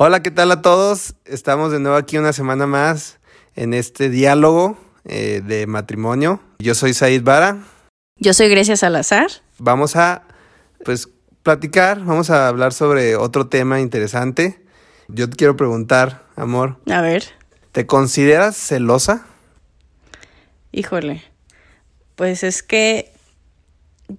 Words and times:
Hola, 0.00 0.22
¿qué 0.22 0.30
tal 0.30 0.52
a 0.52 0.62
todos? 0.62 1.16
Estamos 1.24 1.72
de 1.72 1.80
nuevo 1.80 1.96
aquí 1.96 2.18
una 2.18 2.32
semana 2.32 2.68
más 2.68 3.18
en 3.56 3.74
este 3.74 4.08
diálogo 4.08 4.78
eh, 5.04 5.42
de 5.44 5.66
matrimonio. 5.66 6.40
Yo 6.60 6.76
soy 6.76 6.94
Said 6.94 7.24
Vara. 7.24 7.64
Yo 8.14 8.32
soy 8.32 8.48
Grecia 8.48 8.76
Salazar. 8.76 9.26
Vamos 9.58 9.96
a, 9.96 10.22
pues, 10.84 11.08
platicar, 11.42 12.04
vamos 12.04 12.30
a 12.30 12.46
hablar 12.46 12.72
sobre 12.72 13.16
otro 13.16 13.48
tema 13.48 13.80
interesante. 13.80 14.64
Yo 15.08 15.28
te 15.28 15.34
quiero 15.34 15.56
preguntar, 15.56 16.22
amor. 16.36 16.76
A 16.88 17.00
ver. 17.00 17.24
¿Te 17.72 17.84
consideras 17.84 18.56
celosa? 18.56 19.26
Híjole. 20.70 21.24
Pues 22.14 22.44
es 22.44 22.62
que 22.62 23.10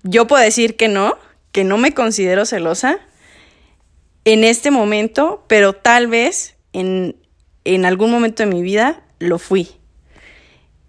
yo 0.03 0.27
puedo 0.27 0.43
decir 0.43 0.75
que 0.75 0.89
no, 0.89 1.17
que 1.53 1.63
no 1.63 1.77
me 1.77 1.93
considero 1.93 2.45
celosa 2.45 2.99
en 4.25 4.43
este 4.43 4.71
momento, 4.71 5.43
pero 5.47 5.73
tal 5.73 6.07
vez 6.07 6.55
en, 6.73 7.15
en 7.63 7.85
algún 7.85 8.11
momento 8.11 8.43
de 8.43 8.49
mi 8.49 8.61
vida 8.61 9.01
lo 9.19 9.39
fui. 9.39 9.69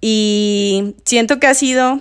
Y 0.00 0.94
siento 1.04 1.38
que 1.38 1.46
ha 1.46 1.54
sido 1.54 2.00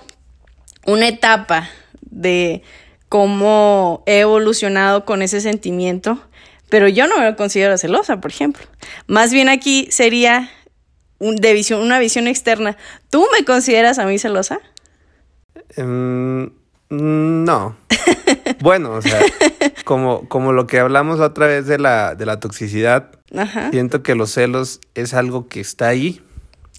una 0.85 1.07
etapa 1.07 1.69
de 2.01 2.63
cómo 3.09 4.03
he 4.05 4.19
evolucionado 4.19 5.05
con 5.05 5.21
ese 5.21 5.41
sentimiento, 5.41 6.23
pero 6.69 6.87
yo 6.87 7.07
no 7.07 7.17
me 7.17 7.35
considero 7.35 7.77
celosa, 7.77 8.21
por 8.21 8.31
ejemplo. 8.31 8.65
Más 9.07 9.33
bien 9.33 9.49
aquí 9.49 9.87
sería 9.91 10.49
un, 11.17 11.35
de 11.35 11.53
visión, 11.53 11.81
una 11.81 11.99
visión 11.99 12.27
externa. 12.27 12.77
¿Tú 13.09 13.25
me 13.37 13.43
consideras 13.43 13.99
a 13.99 14.05
mí 14.05 14.17
celosa? 14.19 14.59
Um, 15.77 16.51
no. 16.89 17.75
bueno, 18.61 18.91
o 18.93 19.01
sea, 19.01 19.19
como, 19.85 20.27
como 20.27 20.53
lo 20.53 20.67
que 20.67 20.79
hablamos 20.79 21.19
otra 21.19 21.47
vez 21.47 21.67
de 21.67 21.77
la, 21.79 22.15
de 22.15 22.25
la 22.25 22.39
toxicidad, 22.39 23.11
Ajá. 23.35 23.71
siento 23.71 24.03
que 24.03 24.15
los 24.15 24.31
celos 24.31 24.79
es 24.95 25.13
algo 25.13 25.47
que 25.47 25.59
está 25.59 25.87
ahí, 25.87 26.21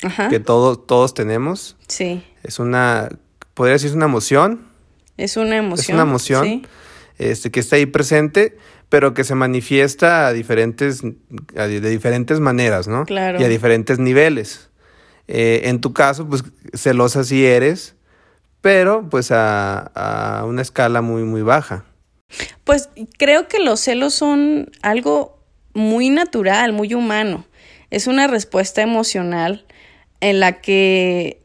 Ajá. 0.03 0.29
que 0.29 0.41
todos, 0.41 0.87
todos 0.87 1.15
tenemos. 1.15 1.77
Sí. 1.89 2.25
Es 2.43 2.59
una, 2.59 3.09
podría 3.55 3.75
decir, 3.75 3.91
es 3.91 3.97
una 3.97 4.07
emoción, 4.07 4.63
Es 5.17 5.37
una 5.37 5.57
emoción. 5.57 5.81
es 5.81 5.89
una 5.91 6.03
emoción 6.03 6.45
sí. 6.45 6.63
este, 7.19 7.51
que 7.51 7.61
está 7.61 7.77
ahí 7.77 7.87
presente, 7.87 8.57
pero 8.89 9.15
que 9.15 9.23
se 9.25 9.35
manifiesta 9.37 10.27
a 10.27 10.33
diferentes, 10.33 11.03
a 11.57 11.67
de 11.67 11.81
diferentes 11.81 12.41
maneras, 12.41 12.89
¿no? 12.89 13.05
Claro. 13.05 13.41
Y 13.41 13.45
a 13.45 13.49
diferentes 13.49 13.99
niveles. 14.01 14.71
Eh, 15.29 15.63
en 15.69 15.81
tu 15.81 15.93
caso, 15.93 16.27
pues 16.29 16.43
celosa 16.75 17.23
sí 17.23 17.47
eres, 17.47 17.95
pero 18.61 19.09
pues 19.09 19.31
a, 19.31 20.45
una 20.47 20.63
escala 20.63 21.03
muy, 21.03 21.23
muy 21.25 21.43
baja. 21.43 21.85
Pues 22.65 22.89
creo 23.19 23.49
que 23.49 23.59
los 23.59 23.81
celos 23.81 24.15
son 24.15 24.71
algo 24.83 25.39
muy 25.75 26.11
natural, 26.11 26.73
muy 26.73 26.95
humano. 26.95 27.47
Es 27.91 28.07
una 28.07 28.27
respuesta 28.27 28.83
emocional 28.83 29.65
en 30.21 30.41
la 30.41 30.61
que 30.61 31.43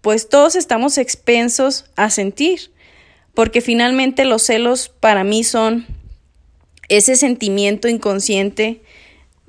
pues 0.00 0.28
todos 0.28 0.54
estamos 0.54 0.96
expensos 0.96 1.86
a 1.96 2.10
sentir, 2.10 2.70
porque 3.34 3.60
finalmente 3.60 4.24
los 4.24 4.42
celos 4.42 4.88
para 4.88 5.24
mí 5.24 5.42
son 5.42 5.86
ese 6.88 7.16
sentimiento 7.16 7.88
inconsciente 7.88 8.82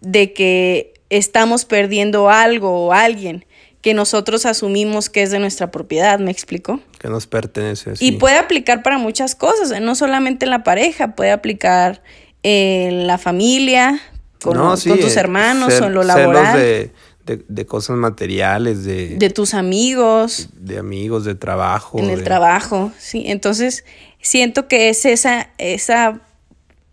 de 0.01 0.33
que 0.33 0.93
estamos 1.09 1.65
perdiendo 1.65 2.29
algo 2.29 2.87
o 2.87 2.93
alguien 2.93 3.45
que 3.81 3.93
nosotros 3.93 4.45
asumimos 4.45 5.09
que 5.09 5.21
es 5.23 5.31
de 5.31 5.39
nuestra 5.39 5.71
propiedad, 5.71 6.19
¿me 6.19 6.31
explico? 6.31 6.79
que 6.99 7.07
nos 7.07 7.27
pertenece. 7.27 7.91
Y 7.93 7.95
sí. 7.95 8.11
puede 8.13 8.37
aplicar 8.37 8.83
para 8.83 8.97
muchas 8.97 9.35
cosas, 9.35 9.71
¿eh? 9.71 9.79
no 9.79 9.95
solamente 9.95 10.45
en 10.45 10.51
la 10.51 10.63
pareja, 10.63 11.15
puede 11.15 11.31
aplicar 11.31 12.01
en 12.43 13.07
la 13.07 13.17
familia, 13.17 14.01
con, 14.41 14.57
No, 14.57 14.69
con 14.69 14.77
sí, 14.77 14.89
tus 14.99 15.15
eh, 15.15 15.19
hermanos 15.21 15.73
cel- 15.73 15.83
o 15.83 15.85
en 15.87 15.93
lo 15.93 16.03
laboral, 16.03 16.57
de, 16.57 16.91
de, 17.25 17.37
de- 17.37 17.45
de 17.47 17.65
cosas 17.65 17.95
materiales, 17.95 18.83
de, 18.83 19.29
tus 19.33 19.53
amigos, 19.53 20.49
de 20.55 20.77
amigos, 20.77 21.23
de 21.23 21.35
trabajo. 21.35 21.99
en 21.99 22.09
el 22.09 22.19
de- 22.19 22.23
trabajo, 22.25 22.91
¿sí? 22.97 23.23
Entonces, 23.27 23.85
siento 24.21 24.67
que 24.67 24.89
es 24.89 25.05
esa, 25.05 25.51
esa 25.57 26.19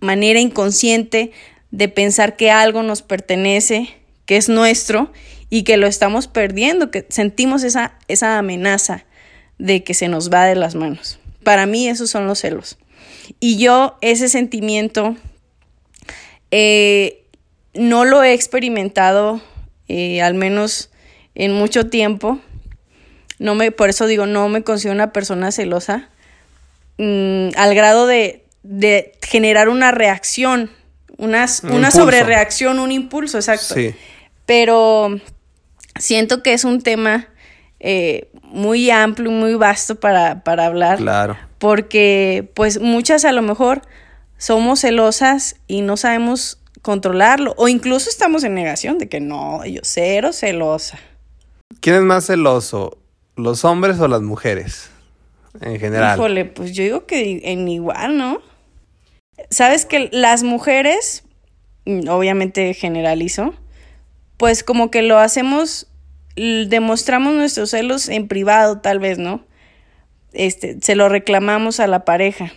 manera 0.01 0.39
inconsciente 0.41 1.33
de 1.73 1.89
pensar 1.89 2.37
que 2.37 2.51
algo 2.53 2.83
nos 2.85 3.03
pertenece, 3.03 3.89
que 4.25 4.37
es 4.37 4.49
nuestro 4.49 5.11
y 5.51 5.63
que 5.63 5.77
lo 5.77 5.87
estamos 5.87 6.27
perdiendo, 6.27 6.91
que 6.91 7.07
sentimos 7.09 7.63
esa, 7.63 7.99
esa 8.09 8.39
amenaza 8.39 9.05
de 9.59 9.85
que 9.85 9.95
se 9.95 10.09
nos 10.09 10.33
va 10.33 10.45
de 10.45 10.57
las 10.57 10.75
manos. 10.75 11.19
Para 11.43 11.67
mí 11.67 11.89
esos 11.89 12.11
son 12.11 12.27
los 12.27 12.41
celos. 12.41 12.79
Y 13.41 13.59
yo 13.59 13.97
ese 14.01 14.29
sentimiento 14.29 15.17
eh, 16.51 17.25
no 17.75 18.05
lo 18.05 18.23
he 18.23 18.33
experimentado 18.33 19.41
eh, 19.89 20.23
al 20.23 20.35
menos 20.35 20.91
en 21.35 21.53
mucho 21.53 21.89
tiempo. 21.89 22.41
No 23.39 23.55
me, 23.55 23.71
por 23.71 23.91
eso 23.91 24.07
digo, 24.07 24.27
no 24.27 24.49
me 24.49 24.63
considero 24.63 24.95
una 24.95 25.13
persona 25.13 25.53
celosa. 25.53 26.09
mm, 26.99 27.51
al 27.57 27.75
grado 27.75 28.07
de, 28.07 28.45
de 28.63 29.13
generar 29.23 29.69
una 29.69 29.93
reacción, 29.93 30.71
una, 31.19 31.47
Un 31.63 31.73
una 31.73 31.91
sobrereacción, 31.91 32.79
un 32.79 32.91
impulso, 32.93 33.39
exacto. 33.39 33.75
Sí. 33.75 33.95
Pero 34.45 35.21
siento 35.99 36.43
que 36.43 36.53
es 36.53 36.65
un 36.65 36.83
tema 36.83 37.29
eh, 37.81 38.31
muy 38.43 38.91
amplio, 38.91 39.31
muy 39.31 39.55
vasto 39.55 39.97
para, 39.97 40.43
para 40.43 40.67
hablar. 40.67 40.99
Claro. 40.99 41.37
Porque 41.59 42.51
pues 42.55 42.81
muchas 42.81 43.25
a 43.25 43.33
lo 43.33 43.43
mejor 43.43 43.83
somos 44.39 44.81
celosas 44.81 45.57
y 45.67 45.83
no 45.83 45.97
sabemos 45.97 46.59
controlarlo. 46.83 47.55
O 47.57 47.69
incluso 47.69 48.09
estamos 48.09 48.45
en 48.45 48.55
negación 48.55 48.99
de 48.99 49.09
que 49.09 49.21
no, 49.21 49.65
yo 49.65 49.81
cero 49.83 50.33
celosa. 50.33 50.99
¿Quién 51.81 51.97
es 51.97 52.03
más 52.03 52.27
celoso? 52.27 52.99
¿Los 53.37 53.65
hombres 53.65 53.99
o 54.01 54.09
las 54.09 54.23
mujeres? 54.23 54.91
En 55.61 55.79
general. 55.79 56.17
Híjole, 56.17 56.45
pues 56.45 56.73
yo 56.73 56.83
digo 56.85 57.07
que 57.07 57.41
en 57.45 57.69
igual, 57.69 58.19
¿no? 58.19 58.41
Sabes 59.51 59.87
que 59.87 60.09
las 60.13 60.43
mujeres, 60.43 61.25
mm, 61.85 62.09
obviamente 62.09 62.73
generalizo, 62.75 63.55
pues 64.37 64.63
como 64.63 64.91
que 64.91 65.03
lo 65.03 65.19
hacemos, 65.19 65.87
demostramos 66.37 67.35
nuestros 67.35 67.71
celos 67.71 68.09
en 68.09 68.29
privado, 68.29 68.81
tal 68.81 68.99
vez, 68.99 69.19
¿no? 69.19 69.45
Este, 70.33 70.77
se 70.83 70.95
lo 70.97 71.09
reclamamos 71.09 71.81
a 71.81 71.87
la 71.87 72.05
pareja. 72.05 72.53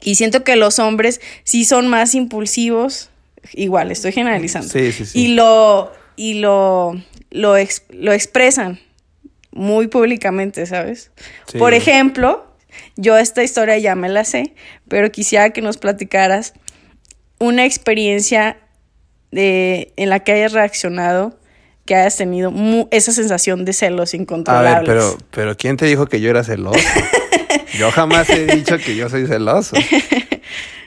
Y 0.00 0.14
siento 0.14 0.44
que 0.44 0.56
los 0.56 0.78
hombres 0.78 1.20
sí 1.44 1.64
son 1.64 1.88
más 1.88 2.14
impulsivos, 2.14 3.10
igual, 3.52 3.90
estoy 3.90 4.12
generalizando. 4.12 4.68
Sí, 4.68 4.92
sí, 4.92 5.04
sí. 5.06 5.20
Y 5.20 5.28
lo, 5.34 5.92
y 6.16 6.34
lo, 6.34 6.92
lo, 7.30 7.56
ex- 7.56 7.84
lo 7.90 8.12
expresan 8.12 8.78
muy 9.52 9.88
públicamente, 9.88 10.66
¿sabes? 10.66 11.10
Sí. 11.50 11.58
Por 11.58 11.72
ejemplo, 11.74 12.46
yo 12.96 13.16
esta 13.16 13.42
historia 13.42 13.78
ya 13.78 13.94
me 13.94 14.08
la 14.08 14.24
sé, 14.24 14.54
pero 14.88 15.10
quisiera 15.10 15.50
que 15.50 15.62
nos 15.62 15.78
platicaras 15.78 16.52
una 17.38 17.64
experiencia 17.64 18.58
de, 19.36 19.92
en 19.96 20.08
la 20.08 20.20
que 20.20 20.32
hayas 20.32 20.52
reaccionado, 20.52 21.38
que 21.84 21.94
hayas 21.94 22.16
tenido 22.16 22.52
esa 22.90 23.12
sensación 23.12 23.66
de 23.66 23.74
celos 23.74 24.14
A 24.14 24.16
incontrolables. 24.16 24.88
ver, 24.88 24.96
pero, 24.96 25.18
pero 25.30 25.56
¿quién 25.56 25.76
te 25.76 25.84
dijo 25.84 26.06
que 26.06 26.20
yo 26.22 26.30
era 26.30 26.42
celoso? 26.42 26.80
yo 27.78 27.90
jamás 27.90 28.30
he 28.30 28.46
dicho 28.46 28.78
que 28.78 28.96
yo 28.96 29.08
soy 29.10 29.26
celoso. 29.26 29.76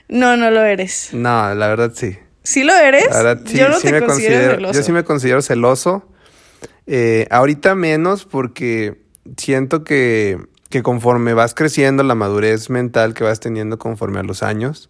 No, 0.10 0.36
no 0.36 0.50
lo 0.50 0.64
eres. 0.64 1.10
No, 1.14 1.54
la 1.54 1.68
verdad 1.68 1.92
sí. 1.96 2.18
¿Sí 2.42 2.64
lo 2.64 2.74
eres? 2.76 3.08
La 3.12 3.22
verdad 3.22 3.44
sí, 3.46 3.58
yo 3.58 3.70
no 3.70 3.76
sí 3.80 3.88
te 3.88 3.94
me 3.94 4.00
considero, 4.02 4.08
considero, 4.34 4.56
celoso. 4.56 4.74
yo 4.80 4.84
sí 4.84 4.92
me 4.92 5.04
considero 5.04 5.42
celoso. 5.44 6.10
Eh, 6.88 7.28
ahorita 7.30 7.76
menos 7.76 8.26
porque 8.26 9.04
siento 9.38 9.84
que, 9.84 10.40
que 10.70 10.82
conforme 10.82 11.36
vas 11.36 11.54
creciendo, 11.54 12.02
la 12.02 12.16
madurez 12.16 12.72
mental 12.72 13.14
que 13.14 13.24
vas 13.24 13.40
teniendo 13.40 13.78
conforme 13.78 14.20
a 14.20 14.24
los 14.24 14.42
años, 14.42 14.90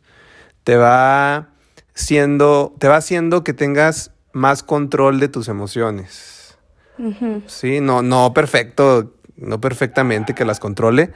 te 0.64 0.78
va 0.78 1.50
siendo, 1.94 2.76
te 2.80 2.88
va 2.88 2.98
haciendo 2.98 3.44
que 3.44 3.54
tengas 3.54 4.12
más 4.32 4.64
control 4.64 5.20
de 5.20 5.28
tus 5.28 5.48
emociones. 5.48 6.58
Sí, 7.48 7.80
no, 7.80 8.02
no 8.02 8.34
perfecto, 8.34 9.14
no 9.38 9.62
perfectamente 9.62 10.34
que 10.34 10.44
las 10.44 10.60
controle, 10.60 11.12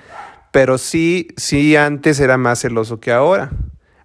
pero 0.52 0.78
sí, 0.78 1.28
sí 1.36 1.76
antes 1.76 2.20
era 2.20 2.38
más 2.38 2.62
celoso 2.62 3.00
que 3.00 3.12
ahora. 3.12 3.52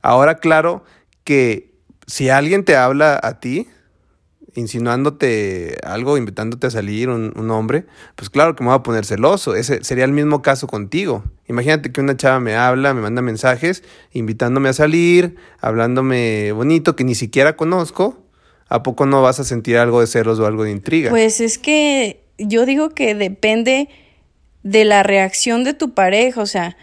Ahora, 0.03 0.38
claro 0.38 0.82
que 1.23 1.73
si 2.06 2.31
alguien 2.31 2.65
te 2.65 2.76
habla 2.76 3.21
a 3.23 3.38
ti, 3.38 3.69
insinuándote 4.55 5.77
algo, 5.85 6.17
invitándote 6.17 6.67
a 6.67 6.71
salir, 6.71 7.09
un, 7.09 7.50
hombre, 7.50 7.87
pues 8.17 8.31
claro 8.31 8.55
que 8.55 8.65
me 8.65 8.71
voy 8.71 8.79
a 8.79 8.83
poner 8.83 9.05
celoso. 9.05 9.55
Ese 9.55 9.83
sería 9.85 10.05
el 10.05 10.12
mismo 10.12 10.43
caso 10.43 10.67
contigo. 10.67 11.25
Imagínate 11.49 11.93
que 11.93 12.00
una 12.00 12.17
chava 12.17 12.41
me 12.41 12.56
habla, 12.56 12.95
me 12.95 13.00
manda 13.00 13.23
mensajes, 13.23 13.83
invitándome 14.12 14.69
a 14.69 14.73
salir, 14.73 15.37
hablándome 15.61 16.53
bonito, 16.53 16.97
que 16.97 17.05
ni 17.05 17.15
siquiera 17.15 17.56
conozco. 17.56 18.25
¿A 18.69 18.83
poco 18.83 19.06
no 19.06 19.23
vas 19.23 19.41
a 19.41 19.45
sentir 19.45 19.79
algo 19.79 20.00
de 20.00 20.06
celos 20.06 20.39
o 20.41 20.47
algo 20.47 20.65
de 20.65 20.71
intriga? 20.71 21.11
Pues 21.11 21.41
es 21.41 21.56
que 21.56 22.23
yo 22.37 22.67
digo 22.67 22.91
que 22.91 23.15
depende 23.15 23.89
de 24.62 24.85
la 24.85 25.03
reacción 25.03 25.65
de 25.65 25.73
tu 25.73 25.95
pareja. 25.95 26.43
O 26.43 26.47
sea, 26.47 26.77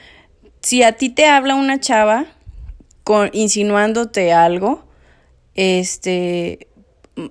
si 0.61 0.81
a 0.81 0.93
ti 0.93 1.09
te 1.09 1.27
habla 1.27 1.53
una 1.53 1.79
chava 1.79 2.25
con, 3.03 3.29
insinuándote 3.33 4.33
algo, 4.33 4.83
este, 5.53 6.67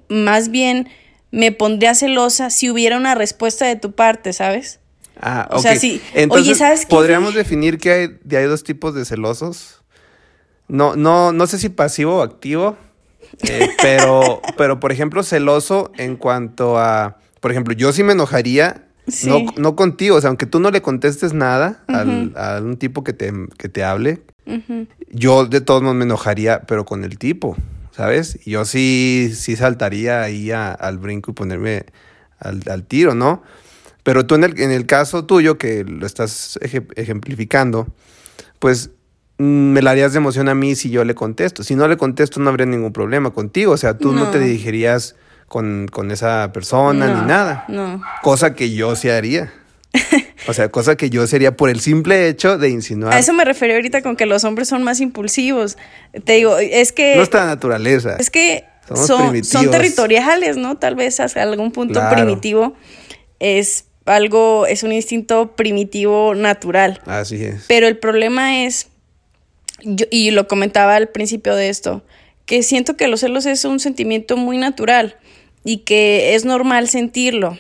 más 0.08 0.50
bien 0.50 0.88
me 1.30 1.52
pondría 1.52 1.94
celosa 1.94 2.50
si 2.50 2.70
hubiera 2.70 2.96
una 2.96 3.14
respuesta 3.14 3.66
de 3.66 3.76
tu 3.76 3.92
parte, 3.92 4.32
¿sabes? 4.32 4.80
Ah, 5.20 5.48
o 5.52 5.58
sea, 5.58 5.76
sí. 5.76 6.00
Entonces, 6.14 6.48
Oye, 6.48 6.54
¿sabes 6.56 6.86
¿Podríamos 6.86 7.34
definir 7.34 7.78
que 7.78 7.92
hay, 7.92 8.36
hay 8.36 8.44
dos 8.44 8.64
tipos 8.64 8.94
de 8.94 9.04
celosos? 9.04 9.82
No, 10.68 10.96
no, 10.96 11.32
no 11.32 11.46
sé 11.46 11.58
si 11.58 11.68
pasivo 11.68 12.16
o 12.16 12.22
activo, 12.22 12.76
eh, 13.48 13.68
pero, 13.82 14.40
pero 14.56 14.80
por 14.80 14.92
ejemplo, 14.92 15.22
celoso 15.22 15.92
en 15.98 16.16
cuanto 16.16 16.78
a, 16.78 17.18
por 17.40 17.50
ejemplo, 17.50 17.74
yo 17.74 17.92
sí 17.92 18.02
me 18.02 18.12
enojaría, 18.12 18.86
no, 19.26 19.40
no 19.56 19.76
contigo, 19.76 20.16
o 20.16 20.20
sea, 20.20 20.28
aunque 20.28 20.46
tú 20.46 20.60
no 20.60 20.70
le 20.70 20.82
contestes 20.82 21.34
nada 21.34 21.84
a 21.88 22.60
un 22.60 22.76
tipo 22.78 23.04
que 23.04 23.12
te, 23.12 23.32
que 23.58 23.68
te 23.68 23.84
hable, 23.84 24.22
yo 25.10 25.46
de 25.46 25.60
todos 25.60 25.82
modos 25.82 25.96
me 25.96 26.04
enojaría, 26.04 26.62
pero 26.62 26.84
con 26.84 27.04
el 27.04 27.18
tipo, 27.18 27.56
¿sabes? 27.94 28.38
Yo 28.44 28.64
sí, 28.64 29.32
sí 29.34 29.56
saltaría 29.56 30.22
ahí 30.22 30.50
al 30.50 30.98
brinco 30.98 31.30
y 31.30 31.34
ponerme 31.34 31.86
al, 32.38 32.62
al, 32.68 32.84
tiro, 32.84 33.14
¿no? 33.14 33.42
Pero 34.02 34.26
tú 34.26 34.34
en 34.34 34.44
el, 34.44 34.60
en 34.60 34.70
el 34.70 34.86
caso 34.86 35.24
tuyo, 35.24 35.58
que 35.58 35.84
lo 35.84 36.04
estás 36.04 36.58
ejemplificando, 36.60 37.86
pues 38.58 38.90
mm, 39.38 39.44
me 39.44 39.82
la 39.82 39.92
harías 39.92 40.12
de 40.12 40.18
emoción 40.18 40.48
a 40.48 40.54
mí 40.54 40.74
si 40.74 40.90
yo 40.90 41.04
le 41.04 41.14
contesto. 41.14 41.62
Si 41.62 41.76
no 41.76 41.86
le 41.86 41.96
contesto, 41.96 42.40
no 42.40 42.50
habría 42.50 42.66
ningún 42.66 42.92
problema 42.92 43.30
contigo. 43.30 43.72
O 43.72 43.76
sea, 43.76 43.96
tú 43.96 44.12
no, 44.12 44.30
te 44.30 44.40
dirigirías 44.40 45.14
con, 45.48 45.88
esa 46.10 46.52
persona 46.52 47.06
ni 47.06 47.26
nada. 47.26 47.64
No. 47.68 48.02
Cosa 48.22 48.54
que 48.54 48.74
yo 48.74 48.96
sí 48.96 49.08
haría. 49.08 49.52
O 50.46 50.52
sea, 50.52 50.68
cosa 50.70 50.96
que 50.96 51.10
yo 51.10 51.26
sería 51.26 51.56
por 51.56 51.70
el 51.70 51.80
simple 51.80 52.28
hecho 52.28 52.58
de 52.58 52.68
insinuar. 52.68 53.14
A 53.14 53.18
eso 53.18 53.32
me 53.32 53.44
refería 53.44 53.76
ahorita 53.76 54.02
con 54.02 54.16
que 54.16 54.26
los 54.26 54.44
hombres 54.44 54.68
son 54.68 54.82
más 54.82 55.00
impulsivos. 55.00 55.78
Te 56.24 56.34
digo, 56.34 56.58
es 56.58 56.92
que. 56.92 57.16
Nuestra 57.16 57.46
naturaleza. 57.46 58.16
Es 58.18 58.30
que 58.30 58.64
son, 58.94 59.42
son, 59.44 59.70
territoriales, 59.70 60.56
¿no? 60.56 60.76
Tal 60.76 60.94
vez 60.94 61.20
hasta 61.20 61.42
algún 61.42 61.72
punto 61.72 62.00
primitivo 62.10 62.74
es 63.38 63.86
algo, 64.04 64.66
es 64.66 64.82
un 64.82 64.92
instinto 64.92 65.56
primitivo 65.56 66.34
natural. 66.34 67.00
Así 67.06 67.42
es. 67.42 67.64
Pero 67.66 67.86
el 67.86 67.98
problema 67.98 68.64
es, 68.64 68.88
y 70.10 70.30
lo 70.30 70.46
comentaba 70.46 70.96
al 70.96 71.08
principio 71.08 71.54
de 71.54 71.70
esto, 71.70 72.02
que 72.44 72.62
siento 72.62 72.96
que 72.96 73.08
los 73.08 73.20
celos 73.20 73.46
es 73.46 73.64
un 73.64 73.80
sentimiento 73.80 74.36
muy 74.36 74.58
natural 74.58 75.16
y 75.64 75.78
que 75.78 76.34
es 76.34 76.44
normal 76.44 76.88
sentirlo 76.88 77.58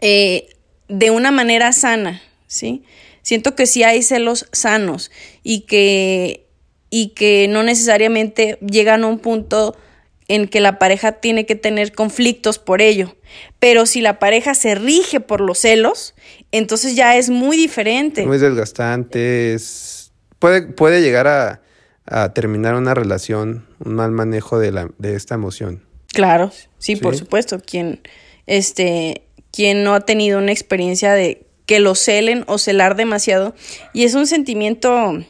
eh, 0.00 0.48
de 0.90 1.10
una 1.10 1.30
manera 1.30 1.72
sana, 1.72 2.20
¿sí? 2.46 2.82
Siento 3.22 3.54
que 3.54 3.66
sí 3.66 3.82
hay 3.82 4.02
celos 4.02 4.46
sanos 4.52 5.10
y 5.42 5.62
que, 5.62 6.46
y 6.90 7.08
que 7.08 7.46
no 7.48 7.62
necesariamente 7.62 8.58
llegan 8.60 9.04
a 9.04 9.06
un 9.06 9.18
punto 9.18 9.76
en 10.28 10.46
que 10.46 10.60
la 10.60 10.78
pareja 10.78 11.12
tiene 11.12 11.44
que 11.44 11.56
tener 11.56 11.92
conflictos 11.92 12.58
por 12.58 12.80
ello. 12.80 13.16
Pero 13.58 13.84
si 13.84 14.00
la 14.00 14.18
pareja 14.18 14.54
se 14.54 14.74
rige 14.74 15.20
por 15.20 15.40
los 15.40 15.58
celos, 15.58 16.14
entonces 16.52 16.94
ya 16.94 17.16
es 17.16 17.30
muy 17.30 17.56
diferente. 17.56 18.24
Muy 18.26 18.38
desgastante, 18.38 19.56
puede, 20.38 20.62
puede 20.62 21.02
llegar 21.02 21.26
a, 21.26 21.60
terminar 22.32 22.74
una 22.74 22.94
relación, 22.94 23.66
un 23.84 23.94
mal 23.94 24.10
manejo 24.10 24.58
de, 24.58 24.72
la, 24.72 24.88
de 24.98 25.14
esta 25.14 25.34
emoción. 25.36 25.82
Claro, 26.12 26.50
sí, 26.78 26.96
por 26.96 27.16
supuesto. 27.16 27.60
Quien, 27.60 28.00
este, 28.46 29.22
quien 29.52 29.82
no 29.82 29.94
ha 29.94 30.00
tenido 30.00 30.38
una 30.38 30.52
experiencia 30.52 31.12
de 31.12 31.46
que 31.66 31.80
lo 31.80 31.94
celen 31.94 32.44
o 32.46 32.58
celar 32.58 32.96
demasiado. 32.96 33.54
Y 33.92 34.04
es 34.04 34.14
un 34.14 34.26
sentimiento 34.26 35.24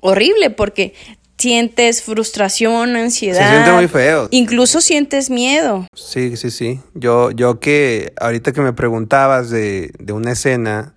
horrible 0.00 0.50
porque 0.50 0.94
sientes 1.40 2.02
frustración, 2.02 2.96
ansiedad. 2.96 3.46
Se 3.46 3.50
siente 3.50 3.72
muy 3.72 3.88
feo. 3.88 4.28
Incluso 4.30 4.80
sientes 4.80 5.30
miedo. 5.30 5.86
Sí, 5.94 6.36
sí, 6.36 6.50
sí. 6.50 6.80
Yo, 6.94 7.30
yo 7.30 7.60
que 7.60 8.12
ahorita 8.20 8.52
que 8.52 8.60
me 8.60 8.72
preguntabas 8.72 9.50
de, 9.50 9.92
de 9.98 10.12
una 10.12 10.32
escena, 10.32 10.94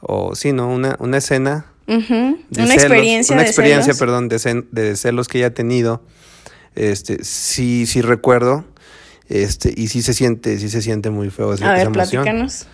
o 0.00 0.34
sí, 0.34 0.52
¿no? 0.52 0.68
Una, 0.68 0.96
una 0.98 1.18
escena. 1.18 1.66
una 1.86 2.74
experiencia. 2.74 3.34
Una 3.34 3.42
experiencia, 3.42 3.94
perdón, 3.94 4.28
de, 4.28 4.64
de 4.70 4.96
celos 4.96 5.28
que 5.28 5.40
ya 5.40 5.46
he 5.46 5.50
tenido. 5.50 6.02
Este, 6.74 7.22
sí, 7.24 7.86
sí 7.86 8.02
recuerdo. 8.02 8.64
Este, 9.28 9.72
y 9.76 9.88
sí 9.88 10.02
se 10.02 10.14
siente, 10.14 10.58
sí 10.58 10.68
se 10.68 10.82
siente 10.82 11.10
muy 11.10 11.30
feo 11.30 11.52
esa, 11.54 11.70
A 11.70 11.74
ver, 11.74 11.90
platícanos. 11.90 12.66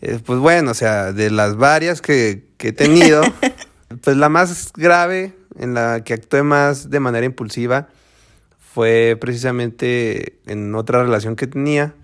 Eh, 0.00 0.18
pues 0.24 0.38
bueno, 0.38 0.70
o 0.70 0.74
sea, 0.74 1.12
de 1.12 1.30
las 1.30 1.56
varias 1.56 2.00
que, 2.00 2.44
que 2.56 2.68
he 2.68 2.72
tenido, 2.72 3.22
pues 4.02 4.16
la 4.16 4.28
más 4.28 4.72
grave 4.74 5.34
en 5.58 5.74
la 5.74 6.04
que 6.04 6.14
actué 6.14 6.42
más 6.42 6.88
de 6.90 7.00
manera 7.00 7.26
impulsiva 7.26 7.88
fue 8.58 9.16
precisamente 9.20 10.38
en 10.46 10.74
otra 10.74 11.02
relación 11.02 11.36
que 11.36 11.46
tenía. 11.46 11.94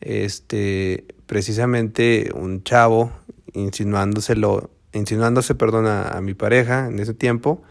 Este, 0.00 1.04
precisamente 1.26 2.30
un 2.34 2.62
chavo 2.62 3.12
insinuándoselo, 3.52 4.70
insinuándose, 4.92 5.54
perdón, 5.54 5.86
a, 5.86 6.18
mi 6.22 6.34
pareja 6.34 6.86
en 6.86 6.98
ese 7.00 7.12
tiempo, 7.12 7.62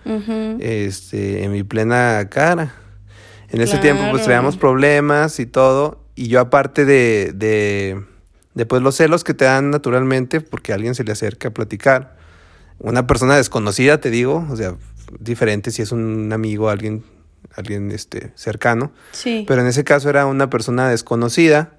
este, 0.60 1.44
en 1.44 1.52
mi 1.52 1.64
plena 1.64 2.28
cara. 2.30 2.76
En 3.52 3.62
ese 3.62 3.78
tiempo, 3.80 4.04
pues 4.12 4.24
traíamos 4.24 4.58
problemas 4.58 5.40
y 5.40 5.46
todo. 5.46 6.04
Y 6.16 6.28
yo, 6.28 6.40
aparte 6.40 6.86
de, 6.86 7.32
de, 7.34 8.02
de 8.54 8.66
pues, 8.66 8.82
los 8.82 8.96
celos 8.96 9.24
que 9.24 9.34
te 9.34 9.46
dan 9.46 9.72
naturalmente, 9.72 10.42
porque 10.42 10.74
alguien 10.74 10.96
se 10.96 11.04
le 11.04 11.12
acerca 11.12 11.48
a 11.48 11.52
platicar, 11.52 12.18
una 12.80 13.08
persona 13.08 13.36
desconocida, 13.36 14.00
te 14.00 14.10
digo, 14.10 14.46
o 14.50 14.56
sea, 14.56 14.76
diferente 15.20 15.72
si 15.72 15.82
es 15.82 15.92
un 15.92 16.32
amigo, 16.32 16.70
alguien, 16.70 17.04
alguien 17.56 17.92
este, 17.92 18.32
cercano. 18.36 18.92
Sí. 19.12 19.46
Pero 19.48 19.62
en 19.62 19.68
ese 19.68 19.84
caso 19.84 20.10
era 20.10 20.26
una 20.26 20.50
persona 20.50 20.90
desconocida. 20.90 21.74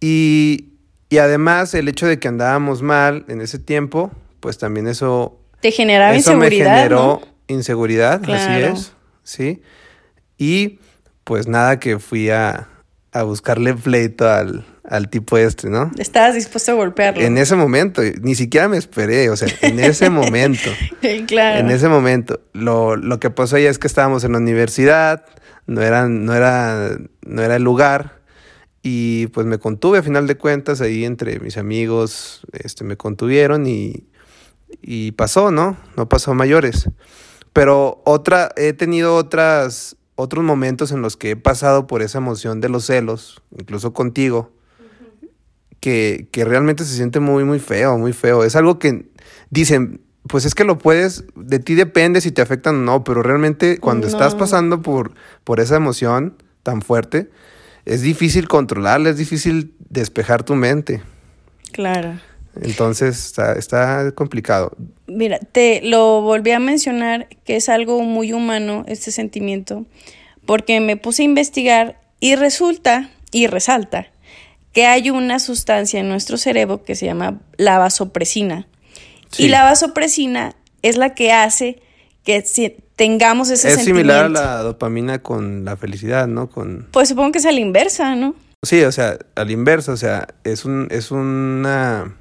Y, 0.00 0.68
y 1.08 1.18
además 1.18 1.74
el 1.74 1.88
hecho 1.88 2.06
de 2.06 2.18
que 2.18 2.28
andábamos 2.28 2.82
mal 2.82 3.24
en 3.28 3.40
ese 3.40 3.58
tiempo, 3.58 4.10
pues 4.40 4.58
también 4.58 4.86
eso... 4.86 5.40
Te 5.60 5.70
generaba 5.70 6.14
eso 6.14 6.32
inseguridad. 6.32 6.70
Me 6.70 6.76
generó 6.76 7.22
inseguridad, 7.48 8.30
así 8.30 8.62
es. 8.62 8.92
Sí. 9.22 9.62
Y 10.38 10.78
pues 11.24 11.48
nada 11.48 11.78
que 11.78 11.98
fui 11.98 12.30
a, 12.30 12.68
a 13.12 13.22
buscarle 13.22 13.74
pleito 13.74 14.28
al, 14.28 14.64
al 14.84 15.08
tipo 15.08 15.36
este, 15.38 15.68
¿no? 15.68 15.90
Estabas 15.98 16.34
dispuesto 16.34 16.72
a 16.72 16.74
golpearlo. 16.74 17.22
En 17.22 17.38
ese 17.38 17.56
momento, 17.56 18.02
ni 18.20 18.34
siquiera 18.34 18.68
me 18.68 18.76
esperé, 18.76 19.30
o 19.30 19.36
sea, 19.36 19.48
en 19.62 19.80
ese 19.80 20.10
momento. 20.10 20.70
claro. 21.26 21.58
En 21.58 21.70
ese 21.70 21.88
momento. 21.88 22.40
Lo, 22.52 22.96
lo 22.96 23.18
que 23.20 23.30
pasó 23.30 23.58
ya 23.58 23.70
es 23.70 23.78
que 23.78 23.86
estábamos 23.86 24.24
en 24.24 24.32
la 24.32 24.38
universidad, 24.38 25.24
no 25.66 25.82
era, 25.82 26.08
no 26.08 26.34
era, 26.34 26.96
no 27.22 27.42
era 27.42 27.56
el 27.56 27.62
lugar. 27.62 28.20
Y 28.82 29.26
pues 29.28 29.46
me 29.46 29.58
contuve 29.58 29.98
a 29.98 30.02
final 30.02 30.28
de 30.28 30.36
cuentas 30.36 30.80
ahí 30.80 31.04
entre 31.04 31.40
mis 31.40 31.56
amigos, 31.56 32.42
este, 32.52 32.84
me 32.84 32.96
contuvieron 32.96 33.66
y, 33.66 34.04
y 34.80 35.10
pasó, 35.12 35.50
¿no? 35.50 35.76
No 35.96 36.08
pasó 36.08 36.30
a 36.30 36.34
mayores. 36.34 36.88
Pero 37.52 38.00
otra, 38.04 38.50
he 38.56 38.74
tenido 38.74 39.16
otras, 39.16 39.96
otros 40.16 40.44
momentos 40.44 40.90
en 40.92 41.02
los 41.02 41.16
que 41.16 41.30
he 41.30 41.36
pasado 41.36 41.86
por 41.86 42.02
esa 42.02 42.18
emoción 42.18 42.60
de 42.60 42.68
los 42.68 42.86
celos, 42.86 43.42
incluso 43.56 43.92
contigo, 43.92 44.50
que, 45.80 46.28
que 46.32 46.44
realmente 46.44 46.84
se 46.84 46.96
siente 46.96 47.20
muy, 47.20 47.44
muy 47.44 47.60
feo, 47.60 47.96
muy 47.96 48.12
feo. 48.12 48.42
Es 48.42 48.56
algo 48.56 48.78
que 48.78 49.08
dicen, 49.50 50.00
pues 50.26 50.44
es 50.44 50.54
que 50.54 50.64
lo 50.64 50.78
puedes, 50.78 51.24
de 51.36 51.58
ti 51.58 51.74
depende 51.74 52.20
si 52.20 52.32
te 52.32 52.42
afectan 52.42 52.76
o 52.76 52.78
no, 52.80 53.04
pero 53.04 53.22
realmente 53.22 53.78
cuando 53.78 54.06
estás 54.06 54.34
pasando 54.34 54.82
por, 54.82 55.12
por 55.44 55.60
esa 55.60 55.76
emoción 55.76 56.36
tan 56.62 56.82
fuerte, 56.82 57.30
es 57.84 58.02
difícil 58.02 58.48
controlarla, 58.48 59.10
es 59.10 59.16
difícil 59.16 59.74
despejar 59.88 60.42
tu 60.42 60.54
mente. 60.54 61.02
Claro. 61.72 62.18
Entonces 62.62 63.26
está, 63.26 63.52
está 63.54 64.12
complicado. 64.12 64.72
Mira, 65.06 65.38
te 65.38 65.80
lo 65.82 66.22
volví 66.22 66.50
a 66.50 66.58
mencionar 66.58 67.28
que 67.44 67.56
es 67.56 67.68
algo 67.68 68.02
muy 68.02 68.32
humano 68.32 68.84
este 68.88 69.12
sentimiento, 69.12 69.84
porque 70.44 70.80
me 70.80 70.96
puse 70.96 71.22
a 71.22 71.24
investigar 71.24 72.00
y 72.20 72.34
resulta 72.36 73.10
y 73.32 73.46
resalta 73.46 74.08
que 74.72 74.86
hay 74.86 75.10
una 75.10 75.38
sustancia 75.38 76.00
en 76.00 76.08
nuestro 76.08 76.36
cerebro 76.36 76.82
que 76.84 76.94
se 76.94 77.06
llama 77.06 77.40
la 77.56 77.78
vasopresina. 77.78 78.66
Y 79.38 79.48
la 79.48 79.64
vasopresina 79.64 80.54
es 80.82 80.96
la 80.96 81.14
que 81.14 81.32
hace 81.32 81.82
que 82.24 82.42
tengamos 82.96 83.50
ese 83.50 83.68
es 83.68 83.74
sentimiento. 83.74 84.10
Es 84.10 84.16
similar 84.16 84.24
a 84.24 84.28
la 84.28 84.62
dopamina 84.62 85.22
con 85.22 85.64
la 85.64 85.76
felicidad, 85.76 86.26
¿no? 86.26 86.48
Con... 86.50 86.88
Pues 86.90 87.08
supongo 87.08 87.32
que 87.32 87.38
es 87.38 87.46
a 87.46 87.52
la 87.52 87.60
inversa, 87.60 88.14
¿no? 88.14 88.34
Sí, 88.62 88.82
o 88.82 88.92
sea, 88.92 89.18
a 89.34 89.44
la 89.44 89.52
inversa, 89.52 89.92
o 89.92 89.96
sea, 89.96 90.26
es, 90.44 90.64
un, 90.64 90.88
es 90.90 91.10
una 91.10 92.16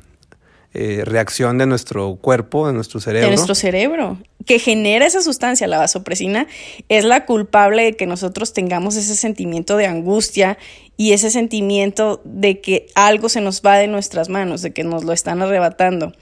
eh, 0.76 1.04
reacción 1.06 1.58
de 1.58 1.66
nuestro 1.66 2.16
cuerpo, 2.18 2.68
de 2.68 2.74
nuestro 2.74 3.00
cerebro. 3.00 3.30
De 3.30 3.36
nuestro 3.36 3.56
cerebro, 3.56 4.18
que 4.46 4.60
genera 4.60 5.06
esa 5.06 5.22
sustancia, 5.22 5.68
la 5.68 5.78
vasopresina, 5.78 6.48
es 6.90 7.06
la 7.06 7.26
culpable 7.26 7.84
de 7.84 7.96
que 7.96 8.06
nosotros 8.06 8.54
tengamos 8.54 8.96
ese 8.96 9.16
sentimiento 9.16 9.78
de 9.78 9.88
angustia 9.88 10.58
y 10.98 11.14
ese 11.14 11.32
sentimiento 11.32 12.22
de 12.26 12.62
que 12.62 12.88
algo 12.96 13.30
se 13.30 13.42
nos 13.42 13.62
va 13.62 13.78
de 13.78 13.88
nuestras 13.88 14.30
manos, 14.30 14.62
de 14.62 14.74
que 14.74 14.84
nos 14.84 15.04
lo 15.04 15.14
están 15.14 15.42
arrebatando. 15.42 16.14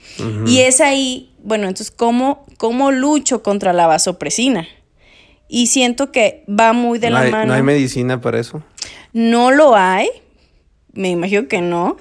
Y 0.46 0.60
es 0.60 0.80
ahí, 0.80 1.32
bueno, 1.42 1.68
entonces, 1.68 1.90
¿cómo, 1.90 2.46
¿cómo 2.56 2.92
lucho 2.92 3.42
contra 3.42 3.72
la 3.72 3.86
vasopresina? 3.86 4.66
y 5.48 5.68
siento 5.68 6.10
que 6.10 6.44
va 6.48 6.72
muy 6.72 6.98
de 6.98 7.10
¿No 7.10 7.16
la 7.16 7.20
hay, 7.22 7.30
mano. 7.30 7.46
¿No 7.46 7.54
hay 7.54 7.62
medicina 7.62 8.20
para 8.20 8.40
eso? 8.40 8.62
No 9.12 9.50
lo 9.50 9.76
hay, 9.76 10.08
me 10.92 11.10
imagino 11.10 11.46
que 11.48 11.60
no, 11.60 11.96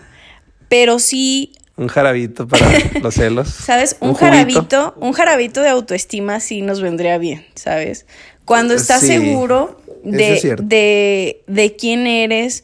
pero 0.69 0.99
sí, 0.99 1.51
Un 1.75 1.87
jarabito 1.87 2.47
para 2.47 2.65
los 3.01 3.15
celos. 3.15 3.49
¿sabes? 3.49 3.97
Un, 3.99 4.13
jarabito, 4.13 4.93
un 4.99 5.13
jarabito 5.13 5.61
de 5.61 5.69
autoestima 5.69 6.39
sí 6.39 6.61
nos 6.61 6.81
vendría 6.81 7.17
bien, 7.17 7.45
¿sabes? 7.55 8.05
Cuando 8.45 8.73
estás 8.75 9.01
Sí, 9.01 9.07
seguro 9.07 9.79
de, 10.03 10.33
es 10.35 10.43
de, 10.61 11.41
de 11.47 11.75
quién 11.75 12.05
eres 12.07 12.63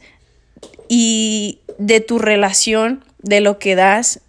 y 0.88 1.58
de 1.78 2.00
tu 2.00 2.18
relación, 2.18 3.04
de 3.22 3.40
lo 3.40 3.58
que 3.58 3.74
das, 3.74 4.20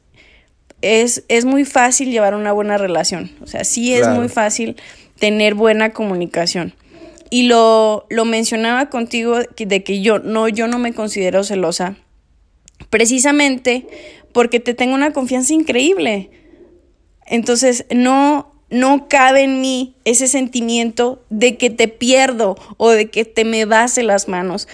es, 0.81 1.23
es 1.27 1.45
muy 1.45 1.63
fácil 1.65 2.09
llevar 2.09 2.33
una 2.33 2.51
buena 2.51 2.77
relación. 2.77 3.31
O 3.41 3.47
sea, 3.47 3.63
sí 3.63 3.93
es 3.93 4.01
Claro. 4.01 4.15
muy 4.19 4.29
fácil 4.29 4.77
tener 5.19 5.53
buena 5.53 5.91
comunicación. 5.91 6.73
Y 7.29 7.43
lo, 7.43 8.07
lo 8.09 8.25
mencionaba 8.25 8.89
contigo 8.89 9.39
de 9.57 9.83
que 9.83 10.01
yo 10.01 10.19
no, 10.19 10.47
yo 10.49 10.67
no 10.67 10.79
me 10.79 10.93
considero 10.93 11.43
celosa, 11.43 11.95
precisamente 12.89 13.87
porque 14.33 14.59
te 14.59 14.73
tengo 14.73 14.93
una 14.95 15.13
confianza 15.13 15.53
increíble. 15.53 16.29
Entonces, 17.25 17.85
no, 17.93 18.51
no 18.69 19.07
cabe 19.07 19.43
en 19.43 19.61
mí 19.61 19.95
ese 20.05 20.27
sentimiento 20.27 21.23
de 21.29 21.57
que 21.57 21.69
te 21.69 21.87
pierdo 21.87 22.57
o 22.77 22.89
de 22.89 23.09
que 23.09 23.25
te 23.25 23.45
me 23.45 23.65
vas 23.65 23.97
las 23.97 24.27
manos. 24.27 24.67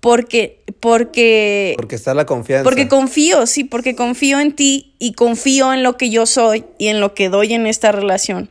Porque, 0.00 0.62
porque, 0.78 1.74
Porque 1.76 1.96
está 1.96 2.14
la 2.14 2.24
confianza. 2.24 2.62
porque 2.62 2.86
confío, 2.86 3.46
sí, 3.46 3.64
porque 3.64 3.96
confío 3.96 4.38
en 4.38 4.52
ti 4.54 4.94
y 5.00 5.12
confío 5.14 5.72
en 5.74 5.82
lo 5.82 5.96
que 5.96 6.08
yo 6.08 6.24
soy 6.24 6.64
y 6.78 6.86
en 6.86 7.00
lo 7.00 7.14
que 7.14 7.28
doy 7.28 7.52
en 7.52 7.66
esta 7.66 7.90
relación. 7.90 8.48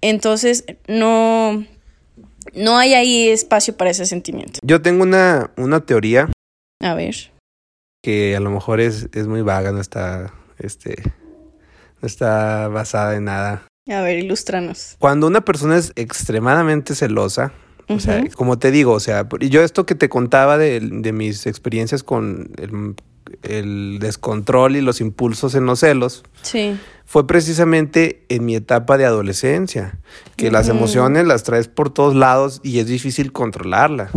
Entonces, 0.00 0.64
no, 0.86 1.64
no 2.54 2.78
hay 2.78 2.94
ahí 2.94 3.28
espacio 3.28 3.76
para 3.76 3.90
ese 3.90 4.06
sentimiento. 4.06 4.60
Yo 4.62 4.80
tengo 4.80 5.02
una, 5.02 5.50
una 5.58 5.84
teoría 5.84 6.30
A 6.80 6.94
ver. 6.94 7.30
Que 8.02 8.36
a 8.36 8.40
lo 8.40 8.50
mejor 8.50 8.80
es, 8.80 9.08
es 9.12 9.26
muy 9.26 9.42
vaga, 9.42 9.72
no 9.72 9.80
está, 9.80 10.32
este, 10.58 10.96
no 12.00 12.06
está 12.06 12.68
basada 12.68 13.16
en 13.16 13.24
nada. 13.24 13.62
A 13.90 14.02
ver, 14.02 14.18
ilústranos. 14.18 14.96
Cuando 14.98 15.26
una 15.26 15.40
persona 15.44 15.76
es 15.76 15.92
extremadamente 15.96 16.94
celosa, 16.94 17.52
o 17.88 17.98
sea, 18.00 18.22
como 18.36 18.58
te 18.58 18.70
digo, 18.70 18.92
o 18.92 19.00
sea, 19.00 19.26
yo 19.40 19.62
esto 19.62 19.86
que 19.86 19.94
te 19.94 20.10
contaba 20.10 20.58
de, 20.58 20.78
de 20.80 21.12
mis 21.12 21.46
experiencias 21.46 22.02
con 22.02 22.50
el, 22.58 22.94
el 23.42 23.98
descontrol 23.98 24.76
y 24.76 24.82
los 24.82 25.00
impulsos 25.00 25.54
en 25.54 25.64
los 25.64 25.80
celos, 25.80 26.22
Sí. 26.42 26.78
fue 27.06 27.26
precisamente 27.26 28.26
en 28.28 28.44
mi 28.44 28.54
etapa 28.56 28.98
de 28.98 29.06
adolescencia, 29.06 29.98
que 30.36 30.50
las 30.50 30.68
emociones 30.68 31.26
las 31.26 31.44
traes 31.44 31.66
por 31.68 31.88
todos 31.88 32.14
lados 32.14 32.60
y 32.62 32.78
es 32.80 32.86
difícil 32.88 33.32
controlarla. 33.32 34.10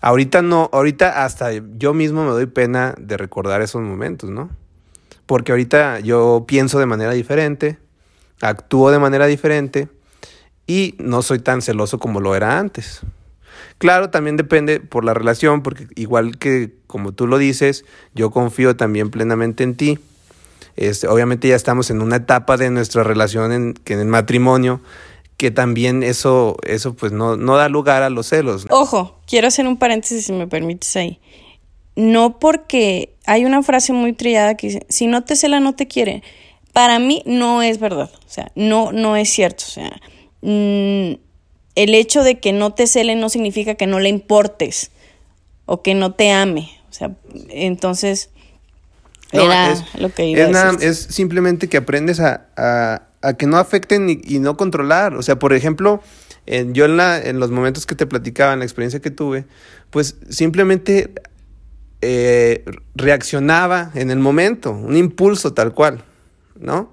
Ahorita 0.00 0.42
no, 0.42 0.70
ahorita 0.72 1.24
hasta 1.24 1.50
yo 1.52 1.94
mismo 1.94 2.24
me 2.24 2.30
doy 2.30 2.46
pena 2.46 2.94
de 2.98 3.16
recordar 3.16 3.62
esos 3.62 3.82
momentos, 3.82 4.30
¿no? 4.30 4.50
Porque 5.26 5.52
ahorita 5.52 6.00
yo 6.00 6.44
pienso 6.46 6.78
de 6.78 6.86
manera 6.86 7.12
diferente, 7.12 7.78
actúo 8.40 8.90
de 8.90 8.98
manera 8.98 9.26
diferente 9.26 9.88
y 10.66 10.94
no 10.98 11.22
soy 11.22 11.40
tan 11.40 11.62
celoso 11.62 11.98
como 11.98 12.20
lo 12.20 12.34
era 12.36 12.58
antes. 12.58 13.00
Claro, 13.78 14.10
también 14.10 14.36
depende 14.36 14.80
por 14.80 15.04
la 15.04 15.14
relación, 15.14 15.62
porque 15.62 15.88
igual 15.94 16.38
que 16.38 16.74
como 16.86 17.12
tú 17.12 17.26
lo 17.26 17.38
dices, 17.38 17.84
yo 18.14 18.30
confío 18.30 18.76
también 18.76 19.10
plenamente 19.10 19.64
en 19.64 19.76
ti. 19.76 19.98
Este, 20.76 21.08
obviamente 21.08 21.48
ya 21.48 21.56
estamos 21.56 21.90
en 21.90 22.02
una 22.02 22.16
etapa 22.16 22.56
de 22.56 22.70
nuestra 22.70 23.02
relación 23.02 23.52
en, 23.52 23.74
en 23.84 24.00
el 24.00 24.06
matrimonio, 24.06 24.80
que 25.36 25.50
también 25.50 26.02
eso, 26.02 26.56
eso 26.62 26.94
pues 26.94 27.12
no, 27.12 27.36
no 27.36 27.56
da 27.56 27.68
lugar 27.68 28.02
a 28.02 28.10
los 28.10 28.28
celos. 28.28 28.66
Ojo, 28.70 29.17
quiero 29.28 29.48
hacer 29.48 29.66
un 29.66 29.76
paréntesis 29.76 30.24
si 30.26 30.32
me 30.32 30.46
permites 30.46 30.96
ahí. 30.96 31.20
No 31.94 32.38
porque 32.38 33.14
hay 33.26 33.44
una 33.44 33.62
frase 33.62 33.92
muy 33.92 34.12
trillada 34.12 34.56
que 34.56 34.68
dice, 34.68 34.86
si 34.88 35.06
no 35.06 35.24
te 35.24 35.36
cela, 35.36 35.60
no 35.60 35.74
te 35.74 35.86
quiere. 35.86 36.22
Para 36.72 36.98
mí 36.98 37.22
no 37.26 37.62
es 37.62 37.78
verdad, 37.80 38.10
o 38.14 38.28
sea, 38.30 38.50
no, 38.54 38.92
no 38.92 39.16
es 39.16 39.28
cierto. 39.30 39.64
O 39.66 39.70
sea, 39.70 40.00
mm, 40.42 41.18
el 41.74 41.94
hecho 41.94 42.22
de 42.22 42.38
que 42.38 42.52
no 42.52 42.72
te 42.72 42.86
cele 42.86 43.16
no 43.16 43.28
significa 43.28 43.74
que 43.74 43.86
no 43.86 43.98
le 44.00 44.08
importes 44.08 44.90
o 45.66 45.82
que 45.82 45.94
no 45.94 46.12
te 46.14 46.30
ame. 46.30 46.70
O 46.90 46.92
sea, 46.92 47.10
entonces 47.50 48.30
No, 49.32 49.42
era 49.42 49.72
es- 49.72 49.84
lo 50.00 50.12
que 50.12 50.26
iba 50.26 50.40
es, 50.42 50.48
a 50.48 50.50
nada- 50.50 50.78
es 50.80 50.98
simplemente 50.98 51.68
que 51.68 51.76
aprendes 51.78 52.20
a, 52.20 52.46
a- 52.56 53.02
a 53.22 53.32
que 53.34 53.46
no 53.46 53.56
afecten 53.58 54.08
y, 54.08 54.20
y 54.24 54.38
no 54.38 54.56
controlar. 54.56 55.14
O 55.14 55.22
sea, 55.22 55.36
por 55.38 55.52
ejemplo, 55.52 56.00
en- 56.48 56.74
yo 56.74 56.84
en, 56.86 56.96
la, 56.96 57.20
en 57.20 57.38
los 57.40 57.50
momentos 57.50 57.86
que 57.86 57.94
te 57.94 58.06
platicaba, 58.06 58.52
en 58.52 58.58
la 58.60 58.64
experiencia 58.64 59.00
que 59.00 59.10
tuve, 59.10 59.44
pues 59.90 60.16
simplemente 60.28 61.12
eh, 62.00 62.64
reaccionaba 62.94 63.90
en 63.94 64.10
el 64.10 64.18
momento, 64.18 64.70
un 64.72 64.96
impulso 64.96 65.52
tal 65.54 65.72
cual, 65.74 66.04
¿no? 66.58 66.92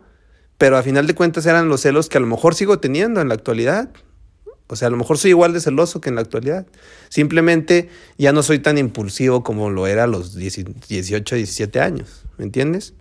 Pero 0.57 0.77
a 0.77 0.83
final 0.83 1.05
de 1.07 1.15
cuentas 1.15 1.45
eran 1.45 1.67
los 1.67 1.81
celos 1.81 2.09
que 2.09 2.17
a 2.17 2.21
lo 2.21 2.27
mejor 2.27 2.55
sigo 2.55 2.79
teniendo 2.79 3.21
en 3.21 3.27
la 3.27 3.33
actualidad. 3.35 3.89
O 4.67 4.75
sea, 4.75 4.87
a 4.87 4.91
lo 4.91 4.97
mejor 4.97 5.17
soy 5.19 5.29
igual 5.31 5.53
de 5.53 5.59
celoso 5.59 6.01
que 6.01 6.09
en 6.09 6.15
la 6.15 6.21
actualidad. 6.21 6.65
Simplemente 7.09 7.89
ya 8.17 8.31
no 8.31 8.41
soy 8.41 8.59
tan 8.59 8.77
impulsivo 8.79 9.43
como 9.43 9.69
lo 9.69 9.85
era 9.85 10.05
a 10.05 10.07
los 10.07 10.33
10 10.33 10.65
18, 10.87 11.35
17 11.35 11.79
años. 11.81 12.23
¿Me 12.37 12.45
entiendes? 12.45 12.93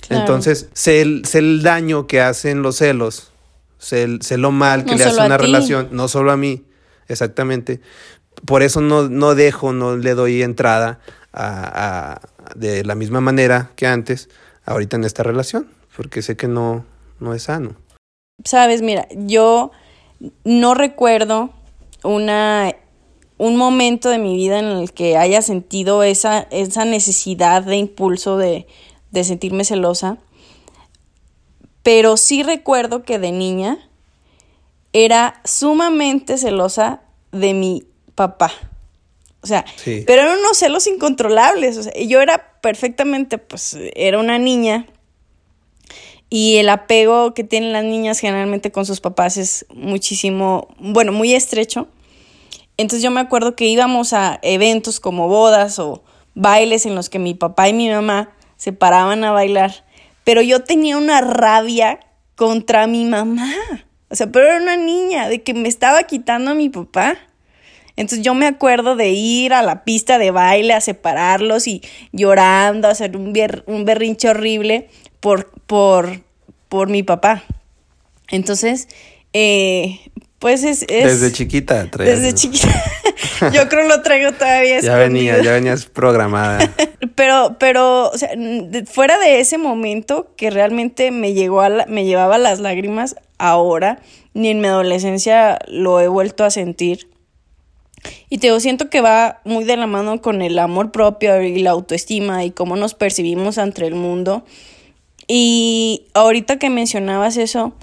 Claro. 0.00 0.22
Entonces, 0.22 0.68
sé 0.72 1.02
el, 1.02 1.24
sé 1.24 1.38
el 1.38 1.62
daño 1.62 2.06
que 2.08 2.20
hacen 2.20 2.62
los 2.62 2.76
celos, 2.78 3.30
sé, 3.78 4.06
lo 4.38 4.50
mal 4.50 4.84
que 4.84 4.92
No 4.92 4.96
le 4.98 5.04
hace 5.04 5.16
una 5.26 5.36
relación, 5.38 5.88
no 5.92 6.08
solo 6.08 6.32
a 6.32 6.36
mí, 6.36 6.64
exactamente. 7.08 7.80
Por 8.46 8.62
eso 8.62 8.80
no, 8.80 9.08
no 9.08 9.34
dejo, 9.34 9.72
no 9.72 9.96
le 9.96 10.14
doy 10.14 10.42
entrada 10.42 11.00
a, 11.32 12.14
a- 12.14 12.20
de 12.56 12.84
la 12.84 12.94
misma 12.94 13.20
manera 13.20 13.70
que 13.76 13.86
antes, 13.86 14.28
ahorita 14.64 14.96
en 14.96 15.04
esta 15.04 15.22
relación, 15.22 15.68
porque 15.96 16.22
sé 16.22 16.36
que 16.36 16.48
no, 16.48 16.84
no 17.20 17.34
es 17.34 17.44
sano. 17.44 17.76
Sabes, 18.44 18.82
mira, 18.82 19.06
yo 19.12 19.70
no 20.44 20.74
recuerdo 20.74 21.50
una 22.02 22.74
un 23.36 23.56
momento 23.56 24.10
de 24.10 24.18
mi 24.18 24.36
vida 24.36 24.60
en 24.60 24.66
el 24.66 24.92
que 24.92 25.16
haya 25.16 25.42
sentido 25.42 26.04
esa, 26.04 26.40
esa 26.50 26.84
necesidad 26.84 27.62
de 27.64 27.76
impulso 27.76 28.36
de, 28.36 28.66
de 29.10 29.24
sentirme 29.24 29.64
celosa. 29.64 30.18
Pero 31.84 32.16
sí 32.16 32.42
recuerdo 32.42 33.04
que 33.04 33.20
de 33.20 33.30
niña 33.30 33.78
era 34.92 35.40
sumamente 35.44 36.36
celosa 36.38 37.02
de 37.30 37.54
mi 37.54 37.84
papá. 38.16 38.52
O 39.42 39.46
sea, 39.46 39.64
Sí. 39.76 40.02
pero 40.06 40.22
eran 40.22 40.38
unos 40.38 40.56
celos 40.58 40.86
incontrolables. 40.88 41.76
O 41.76 41.82
sea, 41.84 41.92
yo 41.94 42.20
era 42.20 42.58
perfectamente, 42.62 43.38
pues, 43.38 43.76
era 43.94 44.18
una 44.18 44.38
niña. 44.38 44.86
Y 46.30 46.56
el 46.56 46.68
apego 46.70 47.34
que 47.34 47.44
tienen 47.44 47.72
las 47.72 47.84
niñas 47.84 48.18
generalmente 48.18 48.72
con 48.72 48.86
sus 48.86 49.00
papás 49.00 49.36
es 49.36 49.66
muchísimo, 49.68 50.68
bueno, 50.78 51.12
muy 51.12 51.34
estrecho. 51.34 51.86
Entonces 52.76 53.02
yo 53.02 53.10
me 53.10 53.20
acuerdo 53.20 53.54
que 53.54 53.66
íbamos 53.66 54.12
a 54.14 54.40
eventos 54.42 54.98
como 54.98 55.28
bodas 55.28 55.78
o 55.78 56.02
bailes 56.34 56.86
en 56.86 56.94
los 56.94 57.08
que 57.10 57.18
mi 57.18 57.34
papá 57.34 57.68
y 57.68 57.72
mi 57.72 57.88
mamá 57.90 58.30
se 58.56 58.72
paraban 58.72 59.22
a 59.22 59.30
bailar. 59.32 59.83
Pero 60.24 60.42
yo 60.42 60.60
tenía 60.64 60.96
una 60.96 61.20
rabia 61.20 62.00
contra 62.34 62.86
mi 62.86 63.04
mamá. 63.04 63.52
O 64.08 64.16
sea, 64.16 64.26
pero 64.30 64.46
era 64.46 64.56
una 64.60 64.76
niña, 64.76 65.28
de 65.28 65.42
que 65.42 65.54
me 65.54 65.68
estaba 65.68 66.02
quitando 66.04 66.50
a 66.50 66.54
mi 66.54 66.68
papá. 66.68 67.16
Entonces 67.96 68.24
yo 68.24 68.34
me 68.34 68.46
acuerdo 68.46 68.96
de 68.96 69.10
ir 69.10 69.52
a 69.52 69.62
la 69.62 69.84
pista 69.84 70.18
de 70.18 70.30
baile 70.32 70.72
a 70.74 70.80
separarlos 70.80 71.66
y 71.68 71.80
llorando, 72.12 72.88
hacer 72.88 73.16
un, 73.16 73.32
berrinche 73.84 74.28
horrible 74.28 74.88
por, 75.20 75.50
por, 75.66 76.20
por 76.68 76.88
mi 76.88 77.02
papá. 77.04 77.44
Entonces, 78.30 78.88
eh, 79.32 80.00
pues 80.40 80.64
es... 80.64 80.82
es- 80.88 81.20
Desde 81.20 81.32
chiquita. 81.32 81.88
traías- 81.90 82.20
Desde 82.20 82.34
chiquita. 82.34 82.68
Yo 83.52 83.68
creo 83.68 83.86
lo 83.88 84.02
traigo 84.02 84.32
todavía 84.32 84.80
Ya 84.80 84.96
venía, 84.96 85.42
ya 85.42 85.52
venías 85.52 85.86
programada. 85.86 86.70
Pero, 87.14 87.56
pero, 87.60 88.08
o 88.10 88.18
sea, 88.18 88.30
fuera 88.86 89.18
de 89.18 89.38
ese 89.38 89.56
momento 89.56 90.32
que 90.36 90.50
realmente 90.50 91.12
me 91.12 91.32
llegó 91.32 91.60
a 91.60 91.68
la- 91.68 91.86
me 91.86 92.04
llevaba 92.04 92.38
las 92.38 92.58
lágrimas, 92.58 93.14
ahora, 93.38 94.00
ni 94.32 94.48
en 94.48 94.60
mi 94.60 94.66
adolescencia 94.66 95.58
lo 95.68 96.00
he 96.00 96.08
vuelto 96.08 96.42
a 96.44 96.50
sentir. 96.50 97.08
Y 98.28 98.38
te 98.38 98.48
digo, 98.48 98.58
siento 98.58 98.90
que 98.90 99.00
va 99.00 99.40
muy 99.44 99.62
de 99.64 99.76
la 99.76 99.86
mano 99.86 100.20
con 100.20 100.42
el 100.42 100.58
amor 100.58 100.90
propio 100.90 101.40
y 101.40 101.60
la 101.62 101.70
autoestima 101.70 102.44
y 102.44 102.50
cómo 102.50 102.74
nos 102.74 102.94
percibimos 102.94 103.58
ante 103.58 103.86
el 103.86 103.94
mundo. 103.94 104.44
Y 105.28 106.06
ahorita 106.14 106.58
que 106.58 106.68
mencionabas 106.68 107.36
eso, 107.36 107.74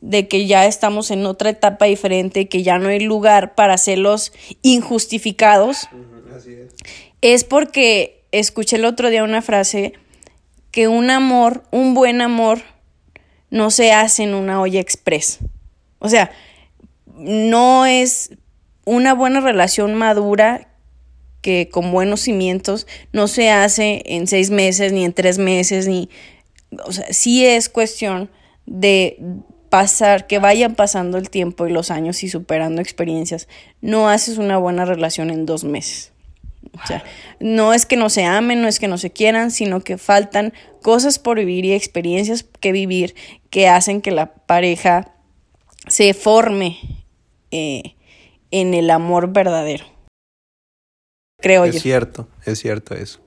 de 0.00 0.28
que 0.28 0.46
ya 0.46 0.66
estamos 0.66 1.10
en 1.10 1.26
otra 1.26 1.50
etapa 1.50 1.86
diferente, 1.86 2.48
que 2.48 2.62
ya 2.62 2.78
no 2.78 2.88
hay 2.88 3.00
lugar 3.00 3.54
para 3.54 3.78
celos 3.78 4.32
injustificados, 4.62 5.88
Así 6.36 6.52
es. 6.52 6.74
es 7.20 7.44
porque 7.44 8.22
escuché 8.32 8.76
el 8.76 8.84
otro 8.84 9.10
día 9.10 9.24
una 9.24 9.42
frase 9.42 9.94
que 10.70 10.88
un 10.88 11.10
amor, 11.10 11.64
un 11.70 11.94
buen 11.94 12.20
amor, 12.20 12.60
no 13.50 13.70
se 13.70 13.92
hace 13.92 14.24
en 14.24 14.34
una 14.34 14.60
olla 14.60 14.80
express. 14.80 15.38
O 15.98 16.08
sea, 16.08 16.30
no 17.06 17.86
es 17.86 18.30
una 18.84 19.14
buena 19.14 19.40
relación 19.40 19.94
madura 19.94 20.68
que 21.40 21.68
con 21.70 21.92
buenos 21.92 22.20
cimientos 22.20 22.86
no 23.12 23.28
se 23.28 23.50
hace 23.50 24.02
en 24.06 24.26
seis 24.26 24.50
meses 24.50 24.92
ni 24.92 25.04
en 25.04 25.12
tres 25.12 25.38
meses 25.38 25.86
ni 25.86 26.08
o 26.84 26.92
sea 26.92 27.06
sí 27.12 27.46
es 27.46 27.68
cuestión 27.68 28.30
de 28.66 29.18
pasar 29.70 30.26
que 30.26 30.38
vayan 30.38 30.74
pasando 30.74 31.18
el 31.18 31.30
tiempo 31.30 31.66
y 31.66 31.72
los 31.72 31.90
años 31.90 32.22
y 32.22 32.28
superando 32.28 32.80
experiencias 32.80 33.48
no 33.80 34.08
haces 34.08 34.38
una 34.38 34.58
buena 34.58 34.84
relación 34.84 35.30
en 35.30 35.46
dos 35.46 35.64
meses 35.64 36.12
o 36.72 36.86
sea, 36.86 37.02
no 37.40 37.72
es 37.72 37.86
que 37.86 37.96
no 37.96 38.10
se 38.10 38.24
amen, 38.24 38.62
no 38.62 38.68
es 38.68 38.78
que 38.78 38.88
no 38.88 38.98
se 38.98 39.10
quieran, 39.10 39.50
sino 39.50 39.80
que 39.80 39.98
faltan 39.98 40.52
cosas 40.82 41.18
por 41.18 41.38
vivir 41.38 41.64
y 41.64 41.72
experiencias 41.72 42.44
que 42.60 42.72
vivir 42.72 43.14
que 43.50 43.68
hacen 43.68 44.00
que 44.00 44.10
la 44.10 44.32
pareja 44.34 45.12
se 45.86 46.14
forme 46.14 46.78
eh, 47.50 47.94
en 48.50 48.74
el 48.74 48.90
amor 48.90 49.32
verdadero. 49.32 49.84
Creo 51.40 51.64
es 51.64 51.72
yo. 51.72 51.76
Es 51.76 51.82
cierto, 51.82 52.28
es 52.44 52.58
cierto 52.58 52.94
eso. 52.94 53.20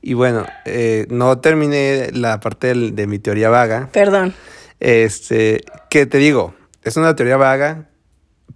Y 0.00 0.14
bueno, 0.14 0.44
eh, 0.64 1.06
no 1.10 1.38
terminé 1.38 2.10
la 2.12 2.40
parte 2.40 2.74
de, 2.74 2.90
de 2.90 3.06
mi 3.06 3.20
teoría 3.20 3.48
vaga. 3.48 3.88
Perdón. 3.92 4.34
Este, 4.82 5.64
que 5.90 6.06
te 6.06 6.18
digo, 6.18 6.56
es 6.82 6.96
una 6.96 7.14
teoría 7.14 7.36
vaga, 7.36 7.88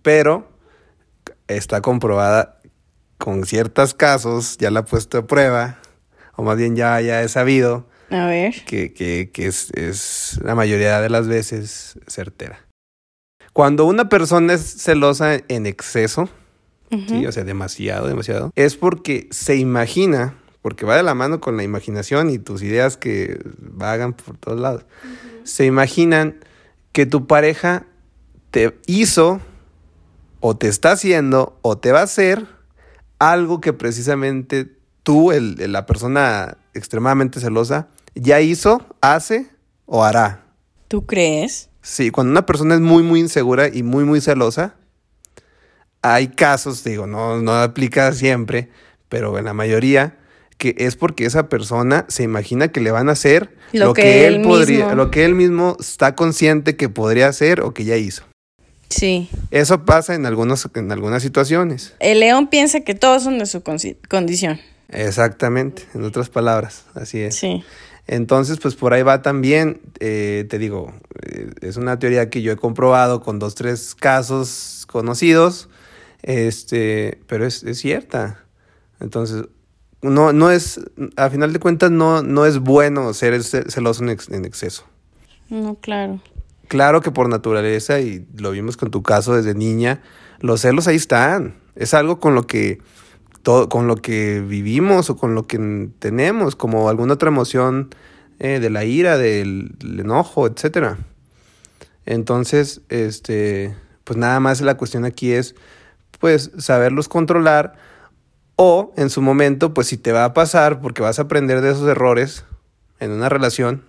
pero 0.02 0.50
está 1.46 1.80
comprobada 1.82 2.60
con 3.16 3.46
ciertos 3.46 3.94
casos, 3.94 4.58
ya 4.58 4.72
la 4.72 4.80
he 4.80 4.82
puesto 4.82 5.18
a 5.18 5.26
prueba, 5.28 5.78
o 6.34 6.42
más 6.42 6.56
bien 6.56 6.74
ya, 6.74 7.00
ya 7.00 7.22
he 7.22 7.28
sabido. 7.28 7.88
A 8.10 8.26
ver. 8.26 8.64
Que, 8.66 8.92
que, 8.92 9.30
que 9.32 9.46
es, 9.46 9.70
es 9.74 10.40
la 10.42 10.56
mayoría 10.56 11.00
de 11.00 11.10
las 11.10 11.28
veces 11.28 11.96
certera. 12.08 12.58
Cuando 13.52 13.84
una 13.84 14.08
persona 14.08 14.54
es 14.54 14.82
celosa 14.82 15.38
en 15.46 15.66
exceso, 15.66 16.28
uh 16.90 16.96
-huh. 16.96 17.08
¿sí? 17.08 17.26
o 17.26 17.30
sea, 17.30 17.44
demasiado, 17.44 18.08
demasiado, 18.08 18.50
es 18.56 18.74
porque 18.74 19.28
se 19.30 19.54
imagina, 19.54 20.34
porque 20.66 20.84
va 20.84 20.96
de 20.96 21.04
la 21.04 21.14
mano 21.14 21.40
con 21.40 21.56
la 21.56 21.62
imaginación 21.62 22.28
y 22.28 22.40
tus 22.40 22.60
ideas 22.60 22.96
que 22.96 23.38
vagan 23.56 24.14
por 24.14 24.36
todos 24.36 24.58
lados, 24.58 24.82
uh 24.82 25.06
-huh. 25.06 25.40
se 25.44 25.64
imaginan 25.64 26.44
que 26.90 27.06
tu 27.06 27.28
pareja 27.28 27.86
te 28.50 28.76
hizo 28.88 29.40
o 30.40 30.56
te 30.56 30.66
está 30.66 30.90
haciendo 30.90 31.56
o 31.62 31.78
te 31.78 31.92
va 31.92 32.00
a 32.00 32.02
hacer 32.02 32.48
algo 33.20 33.60
que 33.60 33.74
precisamente 33.74 34.76
tú, 35.04 35.30
el, 35.30 35.54
la 35.70 35.86
persona 35.86 36.58
extremadamente 36.74 37.38
celosa, 37.38 37.86
ya 38.16 38.40
hizo, 38.40 38.84
hace 39.00 39.46
o 39.84 40.02
hará. 40.02 40.46
¿Tú 40.88 41.06
crees? 41.06 41.70
Sí, 41.80 42.10
cuando 42.10 42.32
una 42.32 42.44
persona 42.44 42.74
es 42.74 42.80
muy, 42.80 43.04
muy 43.04 43.20
insegura 43.20 43.68
y 43.68 43.84
muy, 43.84 44.02
muy 44.02 44.20
celosa, 44.20 44.74
hay 46.02 46.26
casos, 46.26 46.82
digo, 46.82 47.06
no, 47.06 47.40
no 47.40 47.54
aplica 47.54 48.10
siempre, 48.10 48.68
pero 49.08 49.38
en 49.38 49.44
la 49.44 49.54
mayoría, 49.54 50.18
que 50.58 50.74
es 50.78 50.96
porque 50.96 51.26
esa 51.26 51.48
persona 51.48 52.06
se 52.08 52.22
imagina 52.22 52.68
que 52.68 52.80
le 52.80 52.90
van 52.90 53.08
a 53.08 53.12
hacer 53.12 53.50
lo, 53.72 53.86
lo 53.86 53.94
que, 53.94 54.02
que, 54.02 54.26
él 54.26 54.42
podría, 54.42 54.86
mismo. 54.86 54.94
lo 54.94 55.10
que 55.10 55.24
él 55.24 55.34
mismo 55.34 55.76
está 55.78 56.14
consciente 56.14 56.76
que 56.76 56.88
podría 56.88 57.28
hacer 57.28 57.60
o 57.60 57.74
que 57.74 57.84
ya 57.84 57.96
hizo. 57.96 58.24
Sí. 58.88 59.28
Eso 59.50 59.84
pasa 59.84 60.14
en, 60.14 60.26
algunos, 60.26 60.68
en 60.74 60.92
algunas 60.92 61.22
situaciones. 61.22 61.94
El 61.98 62.20
león 62.20 62.48
piensa 62.48 62.80
que 62.80 62.94
todos 62.94 63.24
son 63.24 63.38
de 63.38 63.46
su 63.46 63.62
condición. 63.62 64.60
Exactamente, 64.88 65.82
en 65.94 66.04
otras 66.04 66.28
palabras, 66.28 66.84
así 66.94 67.20
es. 67.20 67.34
Sí. 67.34 67.64
Entonces, 68.06 68.58
pues 68.62 68.76
por 68.76 68.94
ahí 68.94 69.02
va 69.02 69.20
también, 69.20 69.80
eh, 69.98 70.46
te 70.48 70.58
digo, 70.58 70.94
eh, 71.22 71.50
es 71.60 71.76
una 71.76 71.98
teoría 71.98 72.30
que 72.30 72.40
yo 72.40 72.52
he 72.52 72.56
comprobado 72.56 73.20
con 73.20 73.40
dos, 73.40 73.56
tres 73.56 73.96
casos 73.96 74.84
conocidos, 74.86 75.68
este, 76.22 77.18
pero 77.26 77.44
es, 77.44 77.64
es 77.64 77.78
cierta. 77.78 78.44
Entonces, 79.00 79.46
no, 80.02 80.32
no 80.32 80.50
es, 80.50 80.80
a 81.16 81.30
final 81.30 81.52
de 81.52 81.58
cuentas, 81.58 81.90
no, 81.90 82.22
no 82.22 82.46
es 82.46 82.58
bueno 82.58 83.12
ser 83.14 83.42
celoso 83.42 84.02
en, 84.02 84.10
ex, 84.10 84.28
en 84.28 84.44
exceso. 84.44 84.84
No, 85.48 85.76
claro. 85.76 86.20
Claro 86.68 87.00
que 87.00 87.10
por 87.10 87.28
naturaleza, 87.28 88.00
y 88.00 88.26
lo 88.36 88.50
vimos 88.50 88.76
con 88.76 88.90
tu 88.90 89.02
caso 89.02 89.34
desde 89.34 89.54
niña, 89.54 90.02
los 90.40 90.60
celos 90.62 90.88
ahí 90.88 90.96
están. 90.96 91.56
Es 91.76 91.94
algo 91.94 92.18
con 92.18 92.34
lo 92.34 92.46
que 92.46 92.80
todo, 93.42 93.68
con 93.68 93.86
lo 93.86 93.96
que 93.96 94.40
vivimos 94.40 95.08
o 95.08 95.16
con 95.16 95.34
lo 95.34 95.46
que 95.46 95.90
tenemos, 95.98 96.56
como 96.56 96.88
alguna 96.88 97.14
otra 97.14 97.28
emoción 97.28 97.90
eh, 98.38 98.58
de 98.58 98.70
la 98.70 98.84
ira, 98.84 99.16
del, 99.16 99.76
del, 99.78 100.00
enojo, 100.00 100.46
etcétera. 100.46 100.98
Entonces, 102.04 102.80
este, 102.88 103.76
pues 104.04 104.16
nada 104.16 104.40
más 104.40 104.60
la 104.60 104.76
cuestión 104.76 105.04
aquí 105.04 105.32
es, 105.32 105.54
pues, 106.18 106.50
saberlos 106.58 107.08
controlar 107.08 107.74
o 108.56 108.92
en 108.96 109.10
su 109.10 109.22
momento, 109.22 109.74
pues 109.74 109.86
si 109.86 109.96
te 109.96 110.12
va 110.12 110.24
a 110.24 110.34
pasar, 110.34 110.80
porque 110.80 111.02
vas 111.02 111.18
a 111.18 111.22
aprender 111.22 111.60
de 111.60 111.70
esos 111.70 111.88
errores 111.88 112.44
en 112.98 113.10
una 113.12 113.28
relación, 113.28 113.84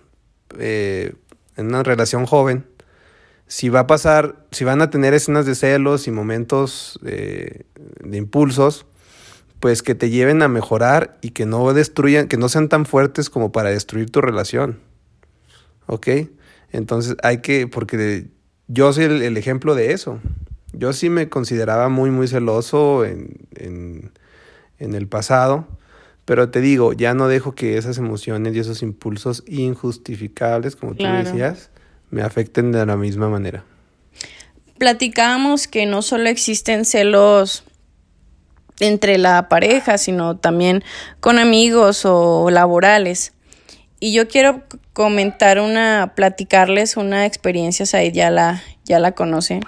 eh, 0.58 1.14
en 1.56 1.66
una 1.66 1.82
relación 1.82 2.26
joven, 2.26 2.66
si 3.46 3.70
va 3.70 3.80
a 3.80 3.86
pasar, 3.86 4.44
si 4.50 4.64
van 4.64 4.82
a 4.82 4.90
tener 4.90 5.14
escenas 5.14 5.46
de 5.46 5.54
celos 5.54 6.06
y 6.06 6.10
momentos 6.10 7.00
eh, 7.04 7.64
de 8.04 8.16
impulsos, 8.18 8.86
pues 9.58 9.82
que 9.82 9.94
te 9.94 10.10
lleven 10.10 10.42
a 10.42 10.48
mejorar 10.48 11.18
y 11.22 11.30
que 11.30 11.46
no 11.46 11.72
destruyan, 11.72 12.28
que 12.28 12.36
no 12.36 12.48
sean 12.48 12.68
tan 12.68 12.86
fuertes 12.86 13.30
como 13.30 13.50
para 13.50 13.70
destruir 13.70 14.10
tu 14.10 14.20
relación. 14.20 14.78
¿Ok? 15.86 16.08
Entonces 16.70 17.16
hay 17.22 17.38
que, 17.38 17.66
porque 17.66 18.28
yo 18.66 18.92
soy 18.92 19.04
el, 19.04 19.36
ejemplo 19.36 19.74
de 19.74 19.92
eso. 19.92 20.20
Yo 20.72 20.92
sí 20.92 21.08
me 21.08 21.28
consideraba 21.30 21.88
muy, 21.88 22.10
muy 22.10 22.28
celoso 22.28 23.04
en, 23.04 24.12
en 24.78 24.94
el 24.94 25.08
pasado, 25.08 25.66
pero 26.24 26.50
te 26.50 26.60
digo, 26.60 26.92
ya 26.92 27.14
no 27.14 27.28
dejo 27.28 27.54
que 27.54 27.78
esas 27.78 27.98
emociones 27.98 28.54
y 28.54 28.58
esos 28.58 28.82
impulsos 28.82 29.44
injustificables, 29.46 30.76
como 30.76 30.94
Claro. 30.94 31.20
tú 31.24 31.30
decías, 31.30 31.70
me 32.10 32.22
afecten 32.22 32.72
de 32.72 32.84
la 32.84 32.96
misma 32.96 33.28
manera. 33.28 33.64
Platicábamos 34.78 35.66
que 35.66 35.86
no 35.86 36.02
solo 36.02 36.28
existen 36.28 36.84
celos 36.84 37.64
entre 38.80 39.18
la 39.18 39.48
pareja, 39.48 39.98
sino 39.98 40.36
también 40.36 40.84
con 41.20 41.38
amigos 41.38 42.02
o 42.04 42.50
laborales. 42.50 43.32
Y 44.00 44.12
yo 44.12 44.28
quiero 44.28 44.62
comentar 44.92 45.58
una, 45.60 46.12
platicarles 46.14 46.96
una 46.96 47.26
experiencia, 47.26 47.86
Said 47.86 48.12
ya 48.12 48.30
la, 48.30 48.62
ya 48.84 49.00
la 49.00 49.12
conoce. 49.12 49.60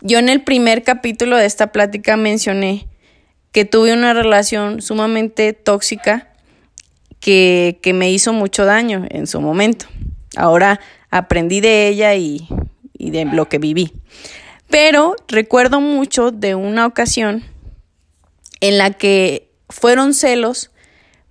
Yo 0.00 0.18
en 0.18 0.28
el 0.28 0.42
primer 0.42 0.82
capítulo 0.84 1.36
de 1.36 1.46
esta 1.46 1.72
plática 1.72 2.16
mencioné 2.16 2.86
que 3.52 3.64
tuve 3.64 3.92
una 3.92 4.14
relación 4.14 4.82
sumamente 4.82 5.52
tóxica 5.52 6.28
que, 7.20 7.78
que 7.82 7.92
me 7.92 8.10
hizo 8.10 8.32
mucho 8.32 8.64
daño 8.64 9.06
en 9.10 9.26
su 9.26 9.40
momento. 9.40 9.86
Ahora 10.36 10.80
aprendí 11.10 11.60
de 11.60 11.88
ella 11.88 12.14
y, 12.14 12.48
y 12.98 13.10
de 13.10 13.26
lo 13.26 13.48
que 13.48 13.58
viví. 13.58 13.92
Pero 14.68 15.16
recuerdo 15.28 15.80
mucho 15.80 16.30
de 16.30 16.54
una 16.54 16.86
ocasión 16.86 17.44
en 18.60 18.78
la 18.78 18.92
que 18.92 19.50
fueron 19.68 20.14
celos, 20.14 20.70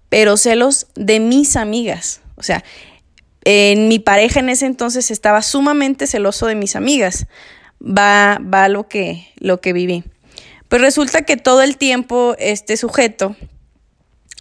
pero 0.10 0.38
celos 0.38 0.88
de 0.95 1.19
mis 1.19 1.55
amigas. 1.55 2.21
O 2.36 2.43
sea, 2.43 2.63
en 3.43 3.88
mi 3.88 3.97
pareja 3.97 4.41
en 4.41 4.49
ese 4.49 4.67
entonces 4.67 5.10
estaba 5.10 5.41
sumamente 5.41 6.05
celoso 6.05 6.45
de 6.45 6.55
mis 6.55 6.75
amigas. 6.75 7.25
Va, 7.81 8.39
va 8.41 8.67
lo 8.67 8.88
que, 8.88 9.27
lo 9.38 9.60
que 9.60 9.73
viví. 9.73 10.03
Pues 10.71 10.81
resulta 10.81 11.23
que 11.23 11.36
todo 11.36 11.63
el 11.63 11.75
tiempo 11.75 12.34
este 12.39 12.77
sujeto 12.77 13.36